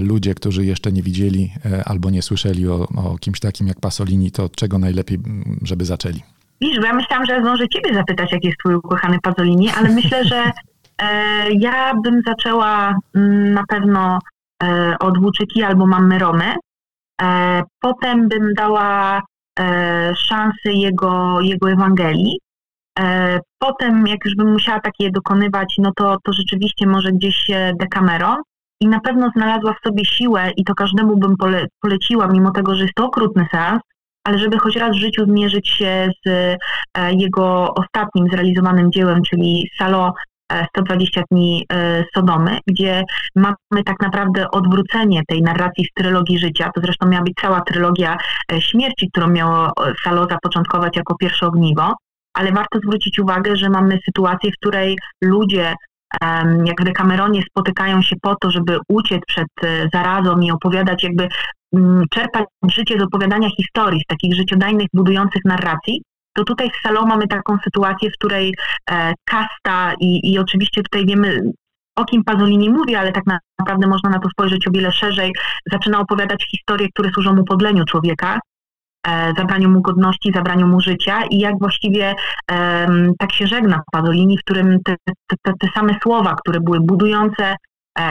ludzie, 0.00 0.34
którzy 0.34 0.64
jeszcze 0.64 0.92
nie 0.92 1.02
widzieli 1.02 1.52
albo 1.84 2.10
nie 2.10 2.22
słyszeli 2.22 2.68
o, 2.68 2.88
o 2.96 3.18
kimś 3.18 3.40
takim 3.40 3.66
jak 3.66 3.80
Pasolini, 3.80 4.30
to 4.30 4.44
od 4.44 4.56
czego 4.56 4.78
najlepiej, 4.78 5.18
żeby 5.62 5.84
zaczęli? 5.84 6.22
Widzisz, 6.60 6.80
bo 6.80 6.86
ja 6.86 6.94
myślałam, 6.94 7.26
że 7.26 7.40
zdążę 7.40 7.68
ciebie 7.68 7.94
zapytać, 7.94 8.32
jaki 8.32 8.46
jest 8.46 8.58
twój 8.58 8.74
ukochany 8.74 9.18
Pasolini, 9.22 9.70
ale 9.70 9.88
myślę, 9.88 10.24
że 10.24 10.50
e, 10.98 11.50
ja 11.52 11.94
bym 11.94 12.22
zaczęła 12.26 12.94
mm, 13.14 13.54
na 13.54 13.64
pewno 13.68 14.14
e, 14.16 14.33
od 15.00 15.18
Włóczyki 15.18 15.62
albo 15.62 15.86
Mamy 15.86 16.18
Romę. 16.18 16.54
E, 17.22 17.62
potem 17.80 18.28
bym 18.28 18.54
dała 18.54 19.22
e, 19.58 20.14
szansę 20.16 20.72
jego, 20.72 21.40
jego 21.40 21.70
Ewangelii. 21.70 22.38
E, 22.98 23.40
potem, 23.58 24.06
jak 24.06 24.24
już 24.24 24.36
bym 24.36 24.52
musiała 24.52 24.80
takie 24.80 25.10
dokonywać, 25.10 25.74
no 25.78 25.92
to, 25.96 26.16
to 26.24 26.32
rzeczywiście 26.32 26.86
może 26.86 27.12
gdzieś 27.12 27.46
Decameron. 27.80 28.36
I 28.80 28.88
na 28.88 29.00
pewno 29.00 29.30
znalazła 29.36 29.74
w 29.74 29.88
sobie 29.88 30.04
siłę, 30.04 30.50
i 30.56 30.64
to 30.64 30.74
każdemu 30.74 31.16
bym 31.16 31.36
pole, 31.36 31.66
poleciła, 31.80 32.26
mimo 32.26 32.50
tego, 32.50 32.74
że 32.74 32.82
jest 32.82 32.94
to 32.94 33.04
okrutny 33.04 33.46
seans, 33.50 33.80
ale 34.24 34.38
żeby 34.38 34.58
choć 34.58 34.76
raz 34.76 34.96
w 34.96 35.00
życiu 35.00 35.24
zmierzyć 35.24 35.68
się 35.68 36.10
z 36.26 36.28
e, 36.28 37.14
jego 37.14 37.74
ostatnim 37.74 38.28
zrealizowanym 38.28 38.92
dziełem, 38.92 39.22
czyli 39.22 39.70
Salo 39.78 40.14
120 40.68 41.20
e, 41.20 41.24
dni 41.30 41.66
e, 41.72 42.04
Sodomy, 42.14 42.58
gdzie 42.66 43.04
mamy 43.36 43.84
tak 43.86 43.96
naprawdę 44.00 44.50
odwrócenie 44.50 45.22
tej 45.28 45.42
narracji 45.42 45.84
z 45.84 45.94
trylogii 45.94 46.38
życia. 46.38 46.70
To 46.74 46.80
zresztą 46.80 47.08
miała 47.08 47.24
być 47.24 47.34
cała 47.40 47.60
trylogia 47.60 48.16
śmierci, 48.58 49.10
którą 49.10 49.28
miało 49.28 49.72
Salo 50.04 50.26
zapoczątkować 50.30 50.96
jako 50.96 51.16
pierwsze 51.16 51.46
ogniwo. 51.46 51.94
Ale 52.34 52.52
warto 52.52 52.78
zwrócić 52.78 53.18
uwagę, 53.18 53.56
że 53.56 53.70
mamy 53.70 53.98
sytuację, 54.04 54.50
w 54.50 54.56
której 54.56 54.98
ludzie 55.22 55.74
jak 56.64 56.80
w 56.80 56.84
Decameronie 56.84 57.42
spotykają 57.42 58.02
się 58.02 58.16
po 58.22 58.36
to, 58.36 58.50
żeby 58.50 58.78
uciec 58.88 59.20
przed 59.26 59.48
zarazą 59.92 60.40
i 60.40 60.50
opowiadać 60.50 61.04
jakby 61.04 61.28
Mm, 61.74 62.04
czerpać 62.10 62.44
życie 62.70 62.98
z 62.98 63.02
opowiadania 63.02 63.48
historii, 63.56 64.00
z 64.00 64.06
takich 64.06 64.34
życiodajnych, 64.34 64.86
budujących 64.94 65.44
narracji, 65.44 66.02
to 66.34 66.44
tutaj 66.44 66.70
w 66.70 66.82
Salo 66.82 67.06
mamy 67.06 67.28
taką 67.28 67.58
sytuację, 67.64 68.10
w 68.10 68.12
której 68.12 68.54
e, 68.90 69.14
kasta 69.24 69.94
i, 70.00 70.32
i 70.32 70.38
oczywiście 70.38 70.82
tutaj 70.82 71.06
wiemy, 71.06 71.40
o 71.96 72.04
kim 72.04 72.24
Pazolini 72.24 72.70
mówi, 72.70 72.94
ale 72.94 73.12
tak 73.12 73.24
naprawdę 73.58 73.86
można 73.86 74.10
na 74.10 74.18
to 74.18 74.28
spojrzeć 74.28 74.68
o 74.68 74.70
wiele 74.70 74.92
szerzej, 74.92 75.32
zaczyna 75.72 76.00
opowiadać 76.00 76.46
historie, 76.50 76.88
które 76.88 77.10
służą 77.10 77.38
upodleniu 77.38 77.84
człowieka, 77.84 78.40
e, 79.06 79.32
zabraniu 79.38 79.70
mu 79.70 79.80
godności, 79.80 80.32
zabraniu 80.34 80.66
mu 80.66 80.80
życia 80.80 81.24
i 81.30 81.38
jak 81.38 81.58
właściwie 81.58 82.14
tak 83.18 83.32
się 83.32 83.46
żegna 83.46 83.82
Pazolini, 83.92 84.38
w 84.38 84.44
którym 84.44 84.78
te, 84.84 84.96
te, 85.42 85.52
te 85.60 85.68
same 85.74 85.96
słowa, 86.02 86.34
które 86.34 86.60
były 86.60 86.80
budujące, 86.80 87.56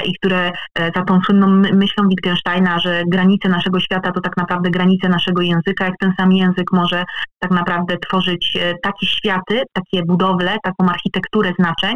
i 0.05 0.13
które 0.13 0.51
e, 0.75 0.91
za 0.95 1.03
tą 1.03 1.21
słynną 1.21 1.47
myślą 1.73 2.07
Wittgensteina, 2.07 2.79
że 2.79 3.03
granice 3.07 3.49
naszego 3.49 3.79
świata 3.79 4.11
to 4.11 4.21
tak 4.21 4.37
naprawdę 4.37 4.69
granice 4.69 5.09
naszego 5.09 5.41
języka, 5.41 5.85
jak 5.85 5.97
ten 5.99 6.13
sam 6.17 6.31
język 6.31 6.71
może 6.71 7.03
tak 7.39 7.51
naprawdę 7.51 7.97
tworzyć 7.97 8.57
e, 8.61 8.73
takie 8.83 9.07
światy, 9.07 9.63
takie 9.73 10.05
budowle, 10.05 10.57
taką 10.63 10.89
architekturę 10.89 11.53
znaczeń, 11.59 11.95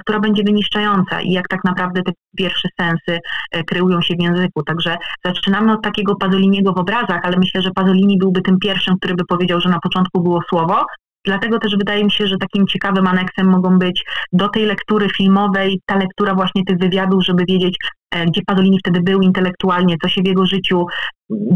która 0.00 0.20
będzie 0.20 0.42
wyniszczająca 0.44 1.20
i 1.20 1.30
jak 1.30 1.48
tak 1.48 1.64
naprawdę 1.64 2.02
te 2.02 2.12
pierwsze 2.36 2.68
sensy 2.80 3.18
kreują 3.66 4.02
się 4.02 4.14
w 4.14 4.22
języku. 4.22 4.62
Także 4.62 4.96
zaczynamy 5.24 5.72
od 5.72 5.82
takiego 5.82 6.16
Pazoliniego 6.16 6.72
w 6.72 6.78
obrazach, 6.78 7.20
ale 7.22 7.36
myślę, 7.38 7.62
że 7.62 7.70
Pazolini 7.70 8.18
byłby 8.18 8.42
tym 8.42 8.58
pierwszym, 8.58 8.96
który 8.96 9.14
by 9.14 9.24
powiedział, 9.24 9.60
że 9.60 9.68
na 9.68 9.80
początku 9.80 10.22
było 10.22 10.40
słowo, 10.48 10.84
Dlatego 11.24 11.58
też 11.58 11.76
wydaje 11.76 12.04
mi 12.04 12.12
się, 12.12 12.26
że 12.26 12.36
takim 12.38 12.66
ciekawym 12.66 13.06
aneksem 13.06 13.46
mogą 13.46 13.78
być 13.78 14.04
do 14.32 14.48
tej 14.48 14.66
lektury 14.66 15.08
filmowej 15.08 15.80
ta 15.86 15.96
lektura 15.96 16.34
właśnie 16.34 16.64
tych 16.64 16.78
wywiadów, 16.78 17.24
żeby 17.24 17.44
wiedzieć, 17.48 17.76
e, 18.10 18.26
gdzie 18.26 18.40
Pasolini 18.46 18.78
wtedy 18.78 19.00
był 19.00 19.22
intelektualnie, 19.22 19.96
co 20.02 20.08
się 20.08 20.22
w 20.22 20.26
jego 20.26 20.46
życiu 20.46 20.86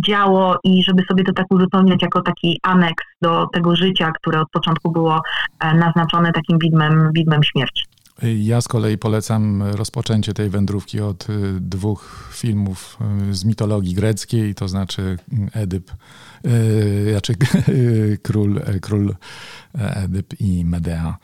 działo 0.07 0.57
i 0.65 0.83
żeby 0.85 1.03
sobie 1.03 1.25
to 1.25 1.33
tak 1.33 1.47
uzupełniać 1.51 2.03
jako 2.03 2.23
taki 2.23 2.59
aneks 2.63 3.05
do 3.23 3.47
tego 3.53 3.77
życia, 3.77 4.13
które 4.13 4.41
od 4.41 4.51
początku 4.53 4.93
było 4.93 5.21
e, 5.61 5.75
naznaczone 5.75 6.33
takim 6.33 6.59
widmem, 6.59 7.11
widmem 7.15 7.43
śmierci. 7.43 7.85
Ja 8.23 8.61
z 8.61 8.69
kolei 8.69 8.99
polecam 8.99 9.63
rozpoczęcie 9.63 10.35
tej 10.35 10.51
wędrówki 10.51 11.01
od 11.01 11.31
y, 11.31 11.61
dwóch 11.61 12.31
filmów 12.33 12.99
y, 13.31 13.35
z 13.35 13.45
mitologii 13.45 13.95
greckiej, 13.95 14.55
to 14.55 14.69
znaczy 14.69 15.19
Edyp, 15.53 15.91
y, 16.47 17.11
znaczy 17.11 17.35
król, 18.27 18.61
król 18.81 19.17
Edyp 19.75 20.41
i 20.41 20.65
Medea. 20.65 21.19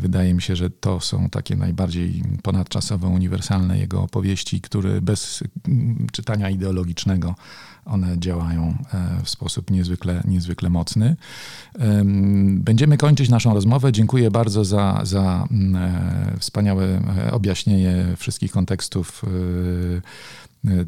Wydaje 0.00 0.34
mi 0.34 0.42
się, 0.42 0.56
że 0.56 0.70
to 0.70 1.00
są 1.00 1.30
takie 1.30 1.56
najbardziej 1.56 2.22
ponadczasowe, 2.42 3.08
uniwersalne 3.08 3.78
jego 3.78 4.02
opowieści, 4.02 4.60
które 4.60 5.00
bez 5.00 5.44
czytania 6.12 6.50
ideologicznego 6.50 7.34
one 7.90 8.18
działają 8.18 8.74
e, 8.94 9.22
w 9.24 9.30
sposób 9.30 9.70
niezwykle, 9.70 10.22
niezwykle 10.24 10.70
mocny. 10.70 11.16
Będziemy 12.54 12.96
kończyć 12.96 13.28
naszą 13.28 13.54
rozmowę. 13.54 13.92
Dziękuję 13.92 14.30
bardzo 14.30 14.64
za, 14.64 15.00
za 15.02 15.46
mm, 15.50 15.76
e, 15.76 16.38
wspaniałe 16.38 16.84
e, 17.26 17.32
objaśnienie 17.32 18.04
wszystkich 18.16 18.52
kontekstów 18.52 19.22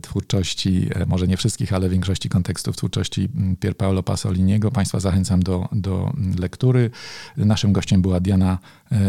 twórczości, 0.02 0.90
może 1.06 1.28
nie 1.28 1.36
wszystkich, 1.36 1.72
ale 1.72 1.88
większości 1.88 2.28
kontekstów 2.28 2.76
twórczości 2.76 3.28
mm, 3.36 3.56
Pier 3.56 3.76
Paolo 3.76 4.02
Pasoliniego. 4.02 4.70
Państwa 4.70 5.00
zachęcam 5.00 5.42
do, 5.42 5.68
do 5.72 6.12
lektury. 6.38 6.90
Naszym 7.36 7.72
gościem 7.72 8.02
była 8.02 8.20
Diana 8.20 8.58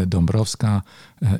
Dąbrowska, 0.06 0.82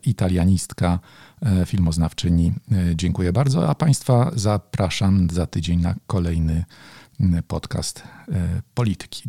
italianistka, 0.04 0.98
E, 1.44 1.66
filmoznawczyni. 1.66 2.52
E, 2.72 2.96
dziękuję 2.96 3.32
bardzo, 3.32 3.68
a 3.68 3.74
Państwa 3.74 4.30
zapraszam 4.34 5.30
za 5.30 5.46
tydzień 5.46 5.80
na 5.80 5.94
kolejny 6.06 6.64
podcast 7.48 8.02
e, 8.28 8.62
Polityki. 8.74 9.22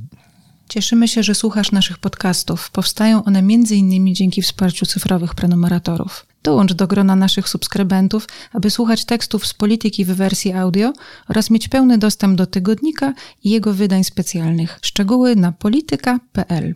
Cieszymy 0.70 1.07
się, 1.07 1.24
że 1.24 1.36
słuchasz 1.36 1.72
naszych 1.72 1.97
podcastów. 1.97 2.72
Powstają 2.72 3.24
one 3.24 3.39
m.in. 3.39 4.16
dzięki 4.16 4.41
wsparciu 4.41 4.86
cyfrowych 4.86 5.36
prenumeratorów. 5.36 6.26
Dołącz 6.43 6.74
do 6.74 6.88
grona 6.88 7.16
naszych 7.16 7.49
subskrybentów, 7.49 8.28
aby 8.53 8.70
słuchać 8.70 9.05
tekstów 9.05 9.47
z 9.47 9.53
polityki 9.53 10.05
w 10.05 10.07
wersji 10.07 10.53
audio 10.53 10.93
oraz 11.28 11.49
mieć 11.49 11.68
pełny 11.68 11.97
dostęp 11.97 12.38
do 12.38 12.45
tygodnika 12.45 13.13
i 13.43 13.49
jego 13.49 13.74
wydań 13.74 14.03
specjalnych. 14.03 14.80
Szczegóły 14.82 15.36
na 15.36 15.51
polityka.pl. 15.51 16.76